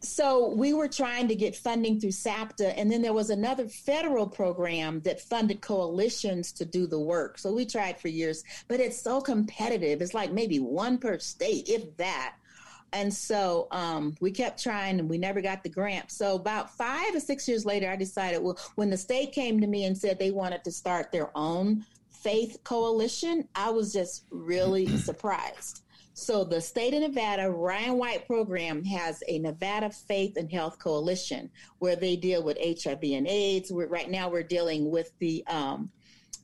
[0.04, 4.28] so we were trying to get funding through SAPTA, and then there was another federal
[4.28, 7.38] program that funded coalitions to do the work.
[7.38, 10.02] So we tried for years, but it's so competitive.
[10.02, 12.36] It's like maybe one per state, if that.
[12.92, 16.12] And so um, we kept trying, and we never got the grant.
[16.12, 19.68] So about five or six years later, I decided, well, when the state came to
[19.68, 24.98] me and said they wanted to start their own faith coalition, I was just really
[24.98, 25.82] surprised.
[26.14, 31.50] So the state of Nevada Ryan White program has a Nevada Faith and Health Coalition
[31.80, 33.72] where they deal with HIV and AIDS.
[33.72, 35.90] We're, right now, we're dealing with the um,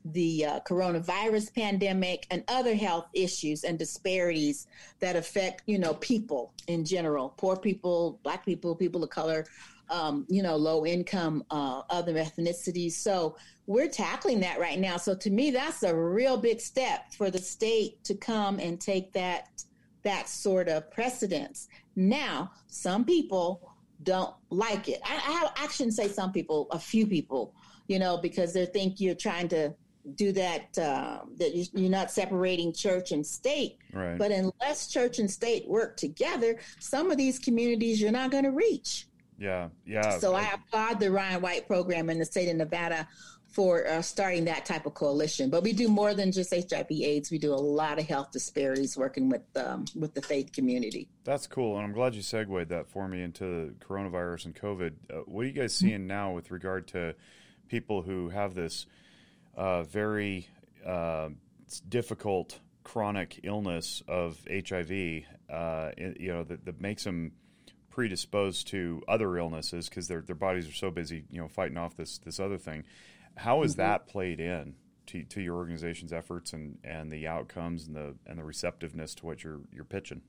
[0.06, 4.66] the uh, coronavirus pandemic and other health issues and disparities
[5.02, 9.46] that affect you know people in general, poor people, black people, people of color.
[9.92, 12.92] Um, you know, low income, uh, other ethnicities.
[12.92, 14.98] So we're tackling that right now.
[14.98, 19.12] So to me, that's a real big step for the state to come and take
[19.14, 19.64] that
[20.04, 21.68] that sort of precedence.
[21.96, 23.74] Now, some people
[24.04, 25.02] don't like it.
[25.04, 27.54] I, I, I shouldn't say some people, a few people,
[27.88, 29.74] you know, because they think you're trying to
[30.16, 34.18] do that uh, that you're not separating church and state right.
[34.18, 38.52] but unless church and state work together some of these communities you're not going to
[38.52, 39.08] reach
[39.40, 43.08] yeah yeah so i applaud the ryan white program in the state of nevada
[43.50, 45.50] for uh, starting that type of coalition.
[45.50, 47.32] But we do more than just HIV/AIDS.
[47.32, 51.10] We do a lot of health disparities working with um, with the faith community.
[51.24, 54.94] That's cool, and I'm glad you segued that for me into coronavirus and COVID.
[55.12, 57.16] Uh, what are you guys seeing now with regard to
[57.68, 58.86] people who have this
[59.56, 60.48] uh, very
[60.86, 61.30] uh,
[61.88, 65.24] difficult chronic illness of HIV?
[65.50, 67.32] Uh, you know that, that makes them
[68.00, 71.98] predisposed to other illnesses because their their bodies are so busy, you know, fighting off
[71.98, 72.86] this this other thing.
[73.36, 73.82] How has mm-hmm.
[73.82, 74.76] that played in
[75.08, 79.26] to, to your organization's efforts and, and the outcomes and the and the receptiveness to
[79.26, 80.22] what you're you're pitching?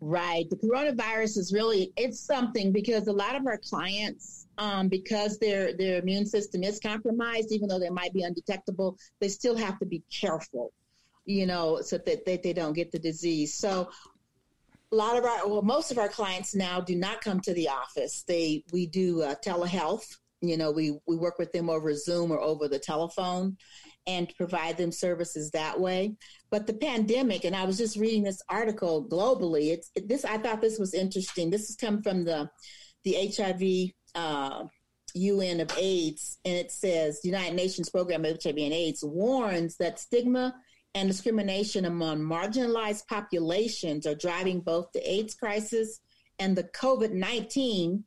[0.00, 0.48] Right.
[0.48, 5.76] The coronavirus is really it's something because a lot of our clients, um, because their
[5.76, 9.84] their immune system is compromised, even though they might be undetectable, they still have to
[9.84, 10.72] be careful,
[11.26, 13.52] you know, so that, that they don't get the disease.
[13.52, 13.90] So
[14.94, 17.68] a lot of our well most of our clients now do not come to the
[17.68, 22.30] office they we do uh, telehealth you know, we, we work with them over Zoom
[22.30, 23.56] or over the telephone
[24.06, 26.14] and provide them services that way.
[26.50, 29.72] But the pandemic, and I was just reading this article globally.
[29.72, 30.24] It's it, this.
[30.24, 31.50] I thought this was interesting.
[31.50, 32.50] This has come from the
[33.04, 34.64] the HIV uh,
[35.14, 39.98] UN of AIDS, and it says United Nations Program of HIV and AIDS warns that
[39.98, 40.54] stigma
[40.94, 46.00] and discrimination among marginalized populations are driving both the AIDS crisis
[46.38, 48.04] and the COVID nineteen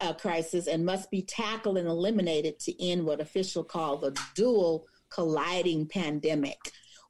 [0.00, 4.86] uh, crisis and must be tackled and eliminated to end what officials call the dual
[5.10, 6.58] colliding pandemic.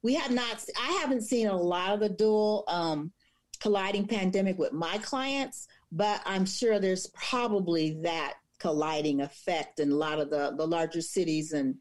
[0.03, 3.13] We have not, I haven't seen a lot of the dual um,
[3.61, 9.95] colliding pandemic with my clients, but I'm sure there's probably that colliding effect in a
[9.95, 11.77] lot of the, the larger cities and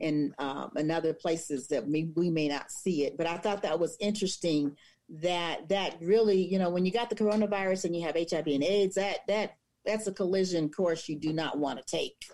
[0.00, 3.16] in um, and other places that we, we may not see it.
[3.16, 4.76] But I thought that was interesting
[5.08, 8.64] that that really, you know, when you got the coronavirus and you have HIV and
[8.64, 12.26] AIDS, that that that's a collision course you do not want to take.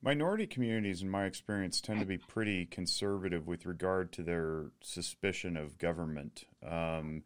[0.00, 5.56] Minority communities, in my experience, tend to be pretty conservative with regard to their suspicion
[5.56, 6.44] of government.
[6.64, 7.24] Um,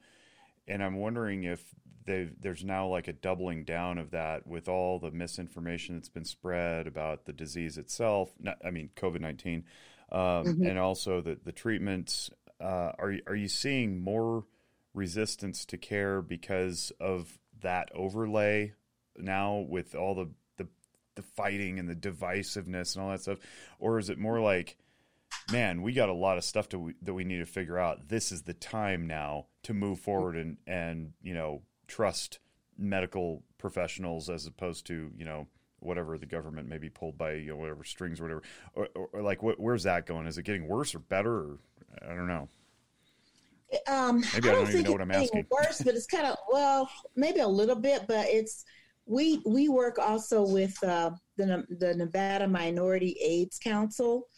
[0.66, 1.62] and I'm wondering if
[2.04, 6.86] there's now like a doubling down of that with all the misinformation that's been spread
[6.86, 8.32] about the disease itself.
[8.40, 9.64] Not, I mean, COVID 19,
[10.10, 10.66] um, mm-hmm.
[10.66, 12.30] and also the, the treatments.
[12.60, 14.44] Uh, are, are you seeing more
[14.94, 18.72] resistance to care because of that overlay
[19.16, 20.28] now with all the
[21.14, 23.38] the fighting and the divisiveness and all that stuff,
[23.78, 24.76] or is it more like,
[25.50, 28.08] man, we got a lot of stuff to, that we need to figure out.
[28.08, 32.38] This is the time now to move forward and and you know trust
[32.78, 35.46] medical professionals as opposed to you know
[35.80, 38.42] whatever the government may be pulled by you know whatever strings or whatever.
[38.74, 40.26] Or, or, or like wh- where's that going?
[40.26, 41.34] Is it getting worse or better?
[41.34, 41.58] Or
[42.02, 42.48] i don't know.
[43.86, 45.46] Um, maybe i don't, I don't even know what i'm asking.
[45.50, 48.64] worse but it's kind of well maybe a little bit but it's
[49.06, 54.28] we we work also with uh, the the Nevada Minority AIDS Council,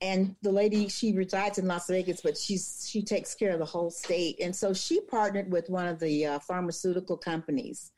[0.00, 3.64] and the lady she resides in Las Vegas, but she's she takes care of the
[3.64, 7.92] whole state, and so she partnered with one of the uh, pharmaceutical companies,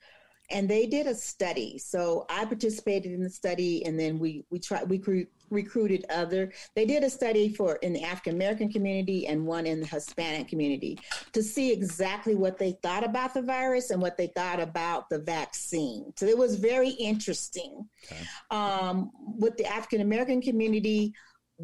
[0.50, 1.78] and they did a study.
[1.78, 6.52] So I participated in the study, and then we we tried we cre- recruited other.
[6.74, 10.48] They did a study for in the African American community and one in the Hispanic
[10.48, 10.98] community
[11.32, 15.18] to see exactly what they thought about the virus and what they thought about the
[15.18, 16.12] vaccine.
[16.16, 17.86] So it was very interesting.
[18.04, 18.22] Okay.
[18.50, 21.12] Um, with the African American community,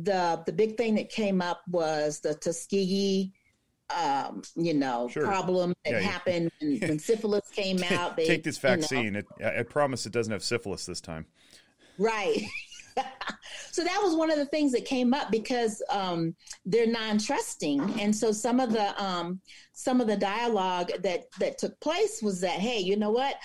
[0.02, 3.32] the the big thing that came up was the Tuskegee
[3.94, 5.24] um, you know, sure.
[5.24, 8.16] problem that yeah, happened when, when, syphilis came out.
[8.16, 9.04] They, Take this vaccine.
[9.04, 11.26] You know, it, I promise it doesn't have syphilis this time.
[11.98, 12.42] Right.
[13.70, 16.34] so that was one of the things that came up because um,
[16.64, 19.40] they're non-trusting, and so some of the um,
[19.72, 23.36] some of the dialogue that that took place was that, hey, you know what?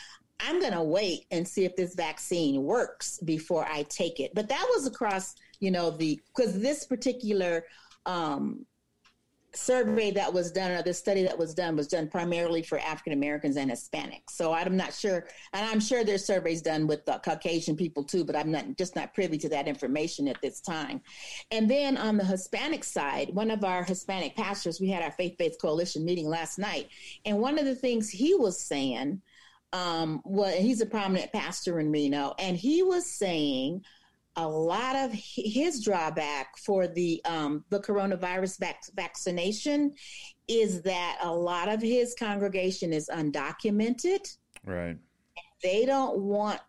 [0.44, 4.34] I'm going to wait and see if this vaccine works before I take it.
[4.34, 7.64] But that was across, you know, the because this particular
[8.06, 8.66] um,
[9.54, 13.14] survey that was done or the study that was done was done primarily for African
[13.14, 14.32] Americans and Hispanics.
[14.32, 18.24] So I'm not sure, and I'm sure there's surveys done with the Caucasian people too,
[18.24, 21.02] but I'm not just not privy to that information at this time.
[21.52, 25.62] And then on the Hispanic side, one of our Hispanic pastors, we had our faith-based
[25.62, 26.88] coalition meeting last night,
[27.26, 29.22] and one of the things he was saying,
[29.74, 33.84] um, well, he's a prominent pastor in Reno, and he was saying
[34.36, 39.94] a lot of his drawback for the um, the coronavirus vac- vaccination
[40.48, 44.38] is that a lot of his congregation is undocumented.
[44.66, 44.98] Right.
[45.64, 46.60] They don't want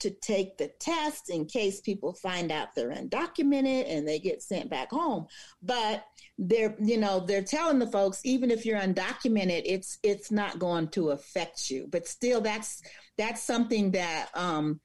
[0.00, 4.68] to take the test in case people find out they're undocumented and they get sent
[4.68, 5.26] back home.
[5.62, 6.04] But
[6.36, 10.88] they're you know they're telling the folks even if you're undocumented, it's it's not going
[10.88, 11.86] to affect you.
[11.88, 12.82] But still, that's
[13.16, 14.30] that's something that.
[14.34, 14.80] Um,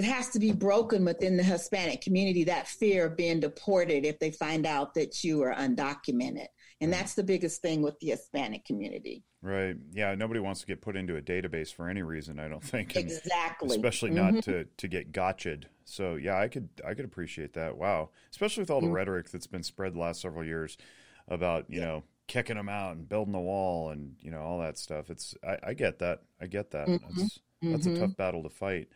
[0.00, 4.18] that has to be broken within the Hispanic community that fear of being deported if
[4.18, 6.46] they find out that you are undocumented.
[6.80, 9.24] And that's the biggest thing with the Hispanic community.
[9.42, 9.76] Right.
[9.92, 10.14] Yeah.
[10.14, 12.94] Nobody wants to get put into a database for any reason, I don't think.
[12.94, 13.74] And exactly.
[13.74, 14.34] Especially mm-hmm.
[14.36, 15.66] not to, to get gotcha'd.
[15.84, 17.76] So yeah, I could I could appreciate that.
[17.76, 18.10] Wow.
[18.30, 18.94] Especially with all the mm-hmm.
[18.94, 20.78] rhetoric that's been spread the last several years
[21.26, 21.86] about, you yeah.
[21.86, 25.10] know, kicking them out and building the wall and, you know, all that stuff.
[25.10, 26.22] It's I, I get that.
[26.40, 26.86] I get that.
[26.86, 27.18] Mm-hmm.
[27.18, 28.00] That's that's a mm-hmm.
[28.02, 28.88] tough battle to fight.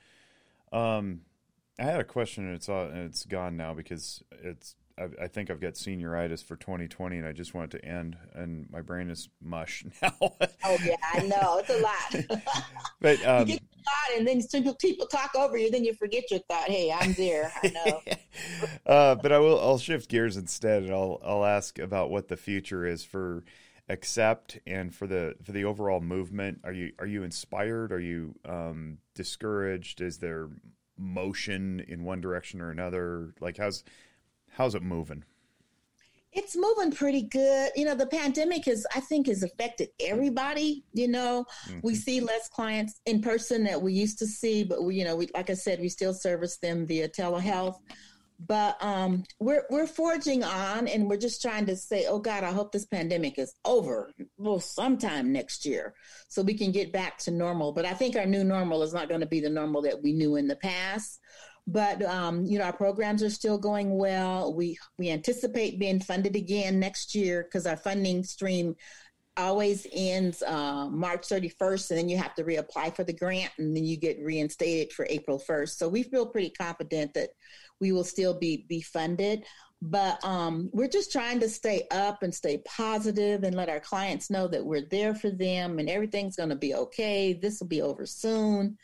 [0.72, 1.20] Um,
[1.78, 4.74] I had a question, and it's uh, it's gone now because it's.
[4.98, 8.14] I, I, think I've got senioritis for 2020, and I just want it to end,
[8.34, 10.12] and my brain is mush now.
[10.20, 12.42] oh yeah, I know it's a lot.
[13.00, 16.30] but um, you get a lot, and then people talk over you, then you forget
[16.30, 16.68] your thought.
[16.68, 17.50] Hey, I'm there.
[17.62, 18.02] I know.
[18.86, 19.58] uh, but I will.
[19.58, 23.44] I'll shift gears instead, and I'll I'll ask about what the future is for
[23.92, 27.92] accept and for the for the overall movement are you are you inspired?
[27.92, 30.00] Are you um, discouraged?
[30.00, 30.48] Is there
[30.96, 33.34] motion in one direction or another?
[33.40, 33.84] Like how's
[34.50, 35.24] how's it moving?
[36.32, 37.72] It's moving pretty good.
[37.76, 41.44] You know the pandemic has i think has affected everybody you know?
[41.68, 41.80] Mm-hmm.
[41.82, 45.16] we see less clients in person that we used to see but we you know
[45.16, 47.76] we like i said we still service them via telehealth
[48.46, 52.50] but um, we're we're forging on, and we're just trying to say, "Oh God, I
[52.50, 55.94] hope this pandemic is over, well, sometime next year,
[56.28, 59.08] so we can get back to normal." But I think our new normal is not
[59.08, 61.20] going to be the normal that we knew in the past.
[61.66, 64.54] But um, you know, our programs are still going well.
[64.54, 68.74] We we anticipate being funded again next year because our funding stream
[69.36, 73.76] always ends uh, March 31st, and then you have to reapply for the grant, and
[73.76, 75.76] then you get reinstated for April 1st.
[75.76, 77.30] So we feel pretty confident that
[77.82, 79.44] we will still be be funded.
[79.82, 84.30] But um, we're just trying to stay up and stay positive and let our clients
[84.30, 87.32] know that we're there for them and everything's going to be okay.
[87.32, 88.78] This will be over soon.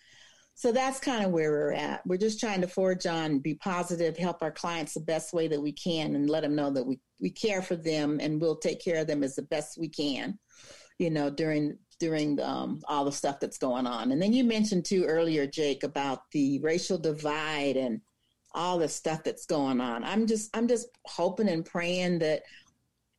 [0.57, 2.05] So that's kind of where we're at.
[2.05, 5.62] We're just trying to forge on, be positive, help our clients the best way that
[5.62, 8.82] we can, and let them know that we, we care for them and we'll take
[8.82, 10.36] care of them as the best we can,
[10.99, 14.12] you know, during during um, all the stuff that's going on.
[14.12, 18.01] And then you mentioned too earlier, Jake, about the racial divide and
[18.53, 20.05] all the stuff that's going on.
[20.05, 22.42] I'm just I'm just hoping and praying that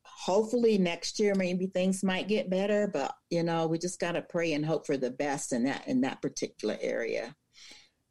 [0.03, 4.21] hopefully next year maybe things might get better, but you know, we just got to
[4.21, 7.35] pray and hope for the best in that in that particular area.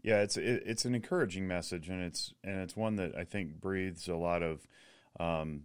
[0.03, 3.61] Yeah, it's it, it's an encouraging message, and it's and it's one that I think
[3.61, 4.67] breathes a lot of
[5.19, 5.65] um,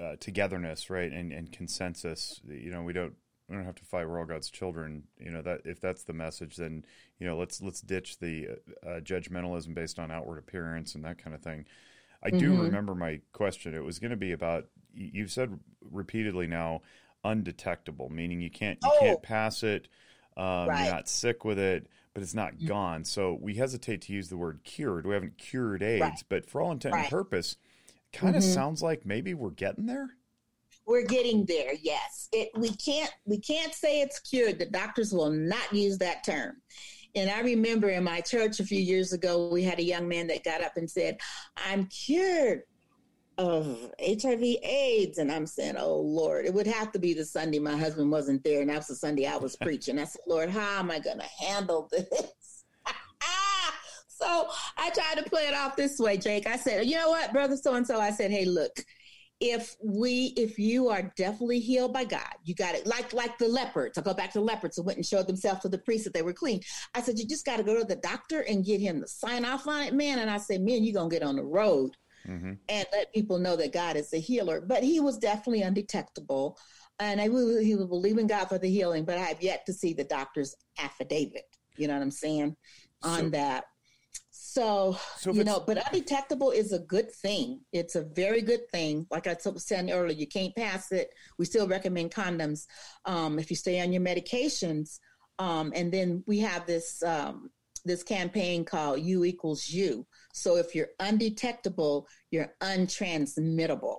[0.00, 2.40] uh, togetherness, right, and and consensus.
[2.48, 3.14] You know, we don't
[3.48, 4.08] we don't have to fight.
[4.08, 5.04] We're all God's children.
[5.18, 6.84] You know that if that's the message, then
[7.18, 8.48] you know let's let's ditch the
[8.86, 11.64] uh, judgmentalism based on outward appearance and that kind of thing.
[12.22, 12.38] I mm-hmm.
[12.38, 13.74] do remember my question.
[13.74, 15.58] It was going to be about you've said
[15.90, 16.82] repeatedly now
[17.24, 19.00] undetectable, meaning you can't you oh.
[19.00, 19.88] can't pass it.
[20.36, 20.84] Um, right.
[20.84, 22.66] You're not sick with it, but it's not mm-hmm.
[22.66, 23.04] gone.
[23.04, 25.06] So we hesitate to use the word cured.
[25.06, 26.22] We haven't cured AIDS, right.
[26.28, 27.00] but for all intent right.
[27.02, 27.56] and purpose,
[27.88, 28.52] it kind of mm-hmm.
[28.52, 30.10] sounds like maybe we're getting there.
[30.88, 31.74] We're getting there.
[31.82, 34.58] Yes, it, we can't we can't say it's cured.
[34.58, 36.56] The doctors will not use that term.
[37.14, 40.28] And I remember in my church a few years ago, we had a young man
[40.28, 41.18] that got up and said,
[41.56, 42.62] "I'm cured."
[43.38, 45.18] of HIV AIDS.
[45.18, 48.42] And I'm saying, oh Lord, it would have to be the Sunday my husband wasn't
[48.42, 48.60] there.
[48.60, 49.98] And that was the Sunday I was preaching.
[49.98, 52.64] I said, Lord, how am I going to handle this?
[54.08, 56.48] so I tried to play it off this way, Jake.
[56.48, 58.00] I said, you know what, brother so and so?
[58.00, 58.84] I said, hey, look,
[59.40, 62.86] if we if you are definitely healed by God, you got it.
[62.86, 63.96] Like like the leopards.
[63.96, 66.14] I go back to the leopards who went and showed themselves to the priest that
[66.14, 66.60] they were clean.
[66.94, 69.44] I said, you just got to go to the doctor and get him to sign
[69.44, 70.18] off on it, man.
[70.18, 72.54] And I said, man, you're gonna get on the road mm-hmm.
[72.68, 74.60] and let people know that God is a healer.
[74.60, 76.58] But he was definitely undetectable.
[76.98, 79.92] And I he was believing God for the healing, but I have yet to see
[79.92, 81.44] the doctor's affidavit.
[81.76, 82.56] You know what I'm saying?
[83.04, 83.64] On so, that.
[84.58, 87.60] So, so you know, but undetectable is a good thing.
[87.72, 89.06] It's a very good thing.
[89.08, 91.10] Like I was saying earlier, you can't pass it.
[91.38, 92.66] We still recommend condoms
[93.04, 94.98] um, if you stay on your medications.
[95.38, 97.50] Um, and then we have this um,
[97.84, 100.04] this campaign called U equals U.
[100.32, 103.98] So if you're undetectable, you're untransmittable.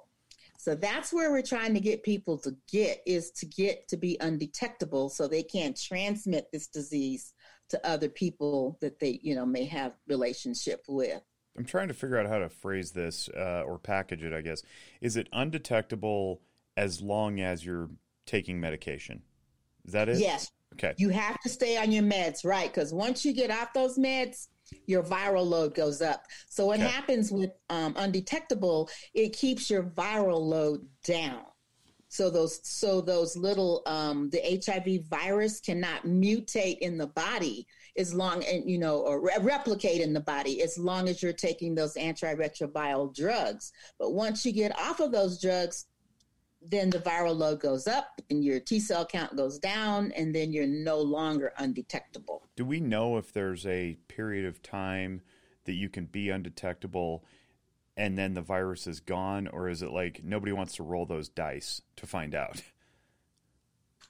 [0.57, 4.17] So that's where we're trying to get people to get is to get to be
[4.19, 7.33] undetectable so they can't transmit this disease
[7.69, 11.21] to other people that they, you know, may have relationship with.
[11.57, 14.63] I'm trying to figure out how to phrase this uh, or package it, I guess.
[15.01, 16.41] Is it undetectable
[16.77, 17.89] as long as you're
[18.25, 19.21] taking medication?
[19.85, 20.19] Is that it?
[20.19, 20.51] Yes.
[20.73, 20.93] Okay.
[20.97, 22.71] You have to stay on your meds, right?
[22.71, 24.47] Because once you get off those meds,
[24.85, 26.23] your viral load goes up.
[26.47, 26.87] So what okay.
[26.87, 28.89] happens with um, undetectable?
[29.13, 31.41] It keeps your viral load down.
[32.09, 38.13] So those so those little um, the HIV virus cannot mutate in the body as
[38.15, 41.75] long and you know or re- replicate in the body as long as you're taking
[41.75, 43.71] those antiretroviral drugs.
[43.99, 45.85] But once you get off of those drugs,
[46.63, 50.51] then the viral load goes up and your T cell count goes down, and then
[50.51, 52.47] you're no longer undetectable.
[52.55, 55.21] Do we know if there's a period of time
[55.65, 57.23] that you can be undetectable
[57.99, 61.27] and then the virus is gone, or is it like nobody wants to roll those
[61.27, 62.61] dice to find out?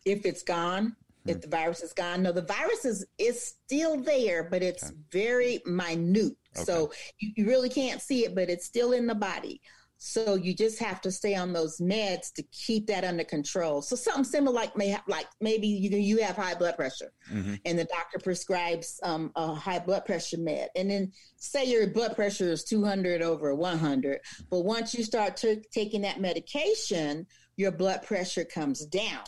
[0.06, 1.30] If it's gone, hmm.
[1.30, 4.96] if the virus is gone, no, the virus is, is still there, but it's okay.
[5.12, 6.38] very minute.
[6.56, 6.64] Okay.
[6.64, 9.60] So you, you really can't see it, but it's still in the body.
[10.02, 13.82] So you just have to stay on those meds to keep that under control.
[13.82, 17.56] So something similar like may have, like maybe you you have high blood pressure, mm-hmm.
[17.66, 22.16] and the doctor prescribes um, a high blood pressure med, and then say your blood
[22.16, 24.20] pressure is 200 over 100,
[24.50, 27.28] but once you start t- taking that medication,
[27.58, 29.24] your blood pressure comes down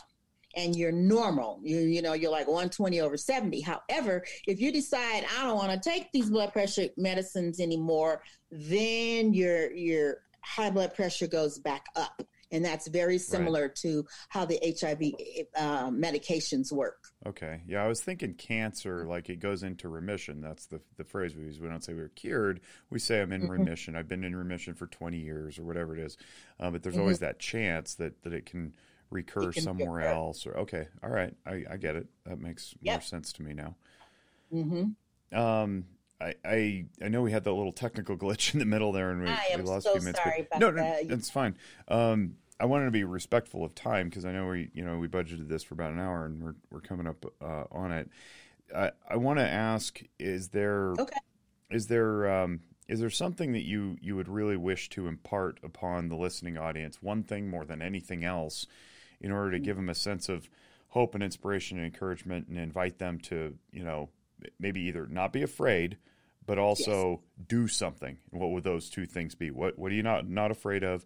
[0.56, 1.60] and you're normal.
[1.62, 3.60] You you know you're like 120 over 70.
[3.60, 9.34] However, if you decide I don't want to take these blood pressure medicines anymore, then
[9.34, 12.22] your your high blood pressure goes back up.
[12.50, 13.74] And that's very similar right.
[13.76, 15.00] to how the HIV
[15.56, 17.06] uh, medications work.
[17.24, 17.62] Okay.
[17.66, 20.42] Yeah, I was thinking cancer, like it goes into remission.
[20.42, 21.58] That's the, the phrase we use.
[21.58, 22.60] We don't say we're cured.
[22.90, 23.52] We say I'm in mm-hmm.
[23.52, 23.96] remission.
[23.96, 26.18] I've been in remission for 20 years or whatever it is.
[26.60, 27.02] Uh, but there's mm-hmm.
[27.02, 28.74] always that chance that, that it can
[29.08, 30.08] recur it can somewhere recur.
[30.08, 30.46] else.
[30.46, 30.88] Or Okay.
[31.02, 31.34] All right.
[31.46, 32.06] I, I get it.
[32.26, 32.96] That makes yep.
[32.96, 33.76] more sense to me now.
[34.52, 35.38] Mm-hmm.
[35.38, 35.84] Um,
[36.22, 39.22] I, I, I know we had that little technical glitch in the middle there, and
[39.22, 40.22] we, we lost so a few minutes.
[40.22, 41.56] Sorry no, no, it's fine.
[41.88, 45.08] Um, I wanted to be respectful of time because I know we you know we
[45.08, 48.08] budgeted this for about an hour and we're we're coming up uh, on it.
[48.74, 51.18] I I want to ask: Is there okay?
[51.70, 56.08] Is there um, is there something that you you would really wish to impart upon
[56.08, 57.02] the listening audience?
[57.02, 58.66] One thing more than anything else,
[59.20, 60.48] in order to give them a sense of
[60.88, 64.10] hope and inspiration and encouragement, and invite them to you know
[64.60, 65.96] maybe either not be afraid
[66.46, 67.46] but also yes.
[67.48, 68.18] do something.
[68.30, 69.50] What would those two things be?
[69.50, 71.04] What what are you not not afraid of?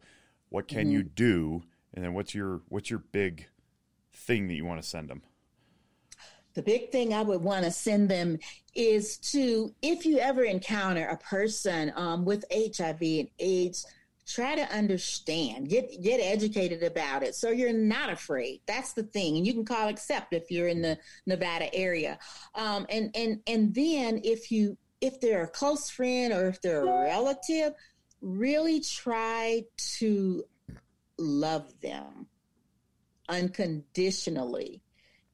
[0.49, 0.93] What can mm-hmm.
[0.93, 1.63] you do?
[1.95, 3.47] And then what's your what's your big
[4.13, 5.23] thing that you want to send them?
[6.55, 8.39] The big thing I would want to send them
[8.75, 13.87] is to, if you ever encounter a person um, with HIV and AIDS,
[14.27, 18.61] try to understand, get get educated about it, so you're not afraid.
[18.67, 22.19] That's the thing, and you can call accept if you're in the Nevada area,
[22.55, 24.77] um, and and and then if you
[25.07, 27.73] if they're a close friend or if they're a relative,
[28.21, 29.65] really try
[29.99, 30.45] to
[31.19, 32.27] love them
[33.29, 34.83] unconditionally.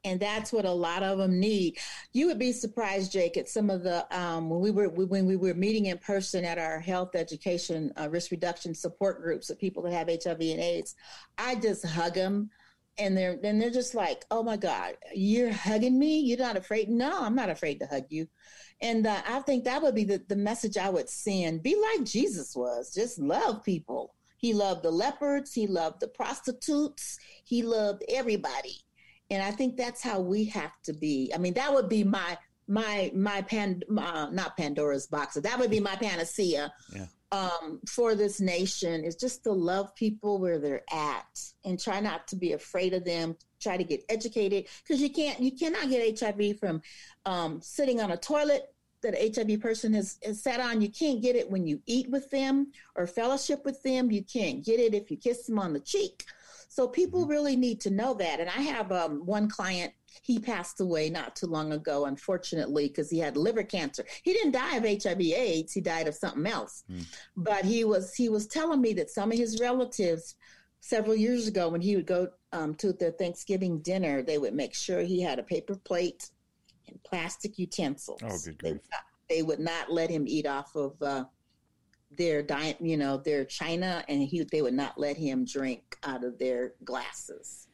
[0.05, 1.77] And that's what a lot of them need.
[2.11, 5.37] You would be surprised, Jake, at some of the um, when we were when we
[5.37, 9.81] were meeting in person at our health education uh, risk reduction support groups of people
[9.83, 10.95] that have HIV and AIDS.
[11.37, 12.49] I just hug them
[12.97, 16.19] and they're then they're just like, "Oh my God, you're hugging me?
[16.19, 16.89] You're not afraid?
[16.89, 18.27] No, I'm not afraid to hug you."
[18.81, 21.63] And uh, I think that would be the, the message I would send.
[21.63, 22.93] Be like Jesus was.
[22.93, 24.13] Just love people.
[24.37, 25.53] He loved the leopards.
[25.53, 27.17] He loved the prostitutes.
[27.45, 28.75] He loved everybody.
[29.29, 31.31] And I think that's how we have to be.
[31.33, 32.37] I mean, that would be my
[32.67, 35.35] my my pan uh, not Pandora's box.
[35.35, 37.05] That would be my panacea yeah.
[37.33, 42.27] Um, for this nation is just to love people where they're at and try not
[42.27, 43.35] to be afraid of them.
[43.59, 46.81] Try to get educated because you can't you cannot get HIV from
[47.25, 50.79] um, sitting on a toilet that an HIV person has, has sat on.
[50.79, 54.11] You can't get it when you eat with them or fellowship with them.
[54.11, 56.23] You can't get it if you kiss them on the cheek.
[56.69, 57.31] So people mm-hmm.
[57.31, 58.39] really need to know that.
[58.39, 63.09] And I have um, one client, he passed away not too long ago, unfortunately, because
[63.09, 64.05] he had liver cancer.
[64.23, 66.83] He didn't die of HIV AIDS, he died of something else.
[66.91, 67.05] Mm.
[67.35, 70.35] But he was he was telling me that some of his relatives
[70.79, 74.75] several years ago when he would go um, to their Thanksgiving dinner, they would make
[74.75, 76.29] sure he had a paper plate
[76.87, 78.21] and plastic utensils.
[78.23, 78.81] Oh, good grief.
[79.29, 81.25] They, they would not let him eat off of uh,
[82.17, 86.23] their diet, you know, their china, and he they would not let him drink out
[86.23, 87.67] of their glasses.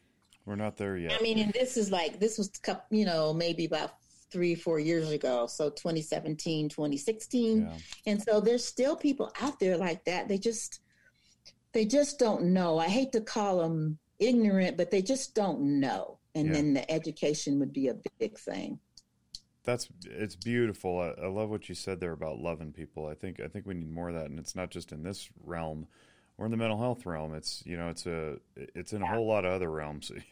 [0.50, 1.14] We're not there yet.
[1.14, 2.50] I mean, and this is like this was,
[2.90, 3.92] you know, maybe about
[4.32, 5.46] three, four years ago.
[5.46, 7.78] So 2017, 2016, yeah.
[8.08, 10.28] and so there's still people out there like that.
[10.28, 10.82] They just
[11.72, 12.80] they just don't know.
[12.80, 16.18] I hate to call them ignorant, but they just don't know.
[16.34, 16.54] And yeah.
[16.54, 18.80] then the education would be a big thing
[19.66, 21.00] that's it's beautiful.
[21.00, 23.06] I, I, love what you said there about loving people.
[23.06, 25.30] I think I think we need more of that, and it's not just in this
[25.44, 25.86] realm
[26.40, 27.36] or in the mental health realm.
[27.36, 30.12] It's you know it's a it's in a whole lot of other realms.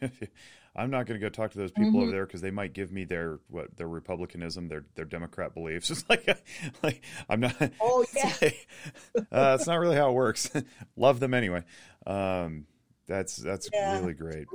[0.74, 2.02] I'm not going to go talk to those people mm-hmm.
[2.02, 5.90] over there because they might give me their what their republicanism, their their Democrat beliefs.
[5.98, 6.26] It's like
[6.82, 7.54] like I'm not.
[7.80, 8.50] Oh yeah,
[9.30, 10.50] uh, it's not really how it works.
[10.96, 11.62] Love them anyway.
[12.06, 12.66] Um,
[13.06, 14.00] that's that's yeah.
[14.00, 14.46] really great.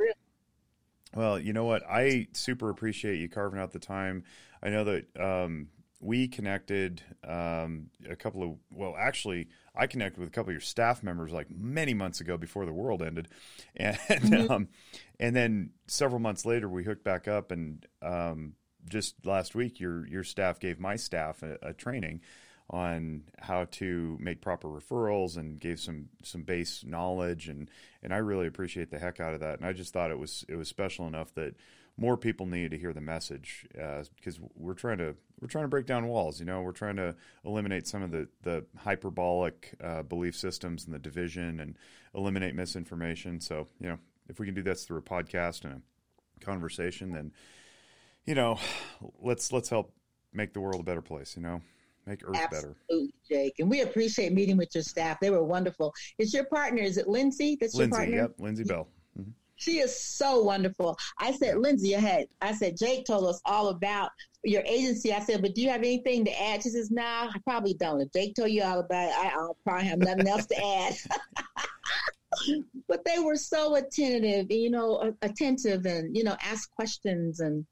[1.15, 1.83] Well, you know what?
[1.87, 4.23] I super appreciate you carving out the time.
[4.63, 5.67] I know that um,
[6.03, 10.61] we connected um, a couple of well, actually, I connected with a couple of your
[10.61, 13.29] staff members like many months ago before the world ended,
[13.75, 14.51] and mm-hmm.
[14.51, 14.67] um,
[15.19, 18.53] and then several months later we hooked back up, and um,
[18.89, 22.21] just last week your your staff gave my staff a, a training
[22.69, 27.47] on how to make proper referrals and gave some some base knowledge.
[27.47, 27.69] And
[28.01, 29.59] and I really appreciate the heck out of that.
[29.59, 31.55] And I just thought it was it was special enough that
[31.97, 35.69] more people need to hear the message uh, because we're trying to we're trying to
[35.69, 36.39] break down walls.
[36.39, 37.15] You know, we're trying to
[37.45, 41.77] eliminate some of the the hyperbolic uh, belief systems and the division and
[42.15, 43.39] eliminate misinformation.
[43.39, 45.81] So you know, if we can do this through a podcast and
[46.41, 47.31] a conversation, then
[48.25, 48.57] you know,
[49.21, 49.93] let's let's help
[50.33, 51.35] make the world a better place.
[51.35, 51.61] You know,
[52.07, 52.75] make Earth better.
[52.89, 53.43] Absolutely, better.
[53.43, 53.55] Jake.
[53.59, 55.19] And we appreciate meeting with your staff.
[55.19, 55.93] They were wonderful.
[56.17, 56.81] Is your partner?
[56.81, 57.57] Is it Lindsay?
[57.59, 58.17] That's Lindsay, your partner.
[58.17, 58.87] Yep, Lindsay Bell.
[59.19, 59.29] Mm-hmm.
[59.63, 60.97] She is so wonderful.
[61.17, 62.27] I said, Lindsay, ahead.
[62.41, 64.11] I said, Jake told us all about
[64.43, 65.13] your agency.
[65.13, 66.63] I said, but do you have anything to add?
[66.63, 68.01] She says, no, nah, I probably don't.
[68.01, 70.95] If Jake told you all about it, I, I'll probably have nothing else to add.
[72.89, 77.39] but they were so attentive, you know, attentive and, you know, ask questions.
[77.39, 77.65] And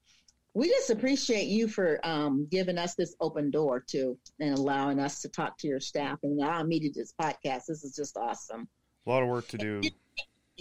[0.53, 5.21] we just appreciate you for um, giving us this open door to and allowing us
[5.23, 7.65] to talk to your staff and allow me to this podcast.
[7.67, 8.69] This is just awesome.
[9.05, 9.81] A lot of work to do.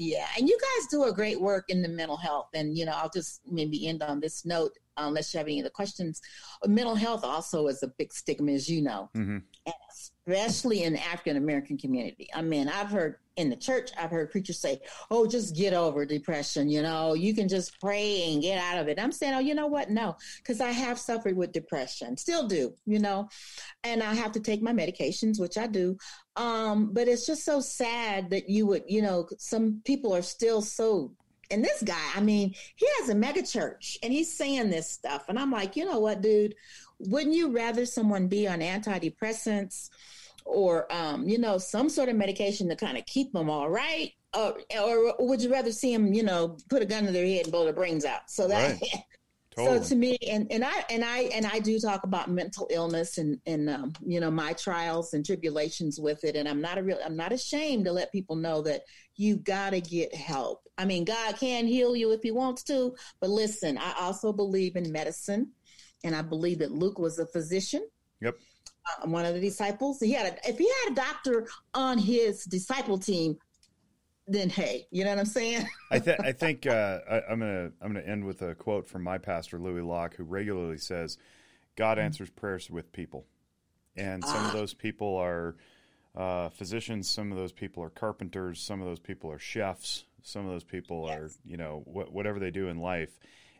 [0.03, 2.48] Yeah, and you guys do a great work in the mental health.
[2.55, 5.68] And you know, I'll just maybe end on this note, unless you have any other
[5.68, 6.22] questions.
[6.66, 9.38] Mental health also is a big stigma, as you know, mm-hmm.
[9.66, 9.74] and
[10.33, 12.28] especially in the African American community.
[12.35, 16.05] I mean, I've heard in the church, I've heard preachers say, "Oh, just get over
[16.05, 16.68] depression.
[16.68, 19.55] You know, you can just pray and get out of it." I'm saying, "Oh, you
[19.55, 19.91] know what?
[19.91, 22.74] No, because I have suffered with depression, still do.
[22.87, 23.28] You know,
[23.85, 25.97] and I have to take my medications, which I do.
[26.37, 30.62] Um, but it's just so sad that you would, you know, some people are still
[30.62, 31.12] so
[31.51, 35.24] and this guy, I mean, he has a mega church and he's saying this stuff.
[35.28, 36.55] And I'm like, you know what, dude?
[37.01, 39.91] Wouldn't you rather someone be on antidepressants
[40.45, 44.12] or, um, you know, some sort of medication to kind of keep them all right?
[44.34, 47.45] Or, or would you rather see them, you know, put a gun to their head
[47.45, 48.30] and blow their brains out?
[48.30, 48.95] So that, right.
[49.57, 49.78] Totally.
[49.78, 53.18] So to me, and, and I and I and I do talk about mental illness
[53.18, 56.82] and and um, you know my trials and tribulations with it, and I'm not a
[56.84, 58.82] real I'm not ashamed to let people know that
[59.16, 60.62] you got to get help.
[60.78, 64.76] I mean, God can heal you if He wants to, but listen, I also believe
[64.76, 65.51] in medicine,
[66.05, 67.84] and I believe that Luke was a physician.
[68.20, 68.36] Yep.
[68.99, 70.01] Uh, one of the disciples.
[70.01, 73.36] He had a, if he had a doctor on his disciple team,
[74.26, 75.66] then hey, you know what I'm saying?
[75.91, 79.03] I, th- I think uh, I, am gonna I'm gonna end with a quote from
[79.03, 81.18] my pastor Louis Locke, who regularly says,
[81.76, 82.07] "God mm-hmm.
[82.07, 83.26] answers prayers with people,"
[83.97, 84.47] and some ah.
[84.49, 85.57] of those people are
[86.14, 90.45] uh, physicians, some of those people are carpenters, some of those people are chefs, some
[90.45, 91.18] of those people yes.
[91.18, 93.18] are you know wh- whatever they do in life,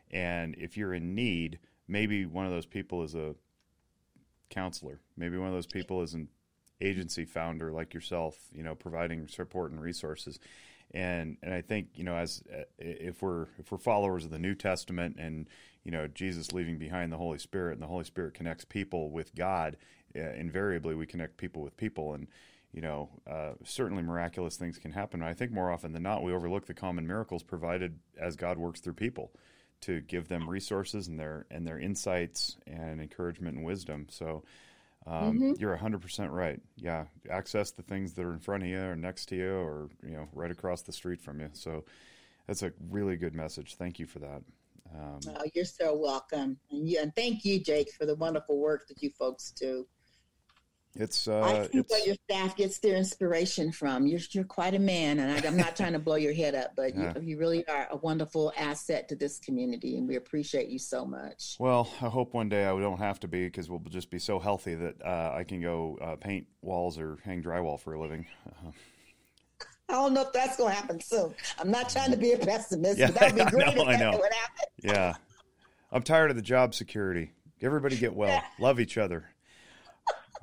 [0.09, 3.35] and if you're in need, maybe one of those people is a
[4.51, 6.27] counselor, maybe one of those people is an
[6.79, 10.39] agency founder like yourself, you know, providing support and resources.
[10.93, 14.39] And and I think you know as uh, if we're if we're followers of the
[14.39, 15.47] New Testament and
[15.83, 19.33] you know Jesus leaving behind the Holy Spirit and the Holy Spirit connects people with
[19.33, 19.77] God,
[20.15, 22.27] uh, invariably we connect people with people and
[22.73, 25.21] you know, uh, certainly miraculous things can happen.
[25.21, 28.79] I think more often than not, we overlook the common miracles provided as God works
[28.79, 29.33] through people
[29.81, 34.07] to give them resources and their and their insights and encouragement and wisdom.
[34.09, 34.43] So,
[35.07, 35.53] um, mm-hmm.
[35.57, 36.59] You're 100% right.
[36.77, 37.05] Yeah.
[37.29, 40.11] Access the things that are in front of you or next to you or, you
[40.11, 41.49] know, right across the street from you.
[41.53, 41.85] So
[42.47, 43.75] that's a really good message.
[43.75, 44.43] Thank you for that.
[44.93, 46.57] Um, oh, you're so welcome.
[46.69, 49.87] And, you, and thank you, Jake, for the wonderful work that you folks do.
[50.95, 54.05] It's uh, I see where your staff gets their inspiration from.
[54.05, 56.75] You're you're quite a man, and I, am not trying to blow your head up,
[56.75, 57.13] but yeah.
[57.15, 61.05] you, you, really are a wonderful asset to this community, and we appreciate you so
[61.05, 61.55] much.
[61.59, 64.37] Well, I hope one day I don't have to be because we'll just be so
[64.37, 68.25] healthy that uh, I can go uh, paint walls or hang drywall for a living.
[69.87, 71.33] I don't know if that's going to happen soon.
[71.57, 73.97] I'm not trying to be a pessimist, yeah, but that would be great know, if
[73.97, 74.65] that would happen.
[74.83, 75.13] Yeah,
[75.89, 77.31] I'm tired of the job security.
[77.61, 79.30] Everybody get well, love each other.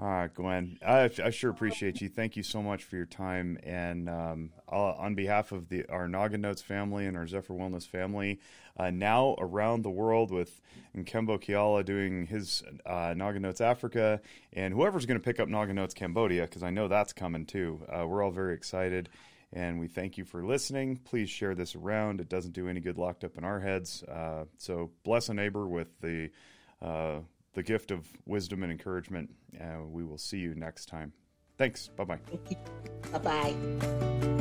[0.00, 0.78] All right, Gwen.
[0.86, 2.08] I, I, sure appreciate you.
[2.08, 3.58] Thank you so much for your time.
[3.64, 8.38] And um, on behalf of the our Noggin Notes family and our Zephyr Wellness family,
[8.76, 10.60] uh, now around the world with
[10.96, 14.20] Nkembo Kiala doing his uh, Noggin Notes Africa,
[14.52, 17.84] and whoever's going to pick up Noggin Notes Cambodia, because I know that's coming too.
[17.88, 19.08] Uh, we're all very excited.
[19.52, 20.98] And we thank you for listening.
[20.98, 22.20] Please share this around.
[22.20, 24.04] It doesn't do any good locked up in our heads.
[24.04, 26.30] Uh, so bless a neighbor with the
[26.82, 27.20] uh,
[27.58, 29.28] the gift of wisdom and encouragement.
[29.60, 31.12] Uh, we will see you next time.
[31.56, 31.88] Thanks.
[31.88, 32.18] Bye bye.
[33.10, 34.34] Bye bye.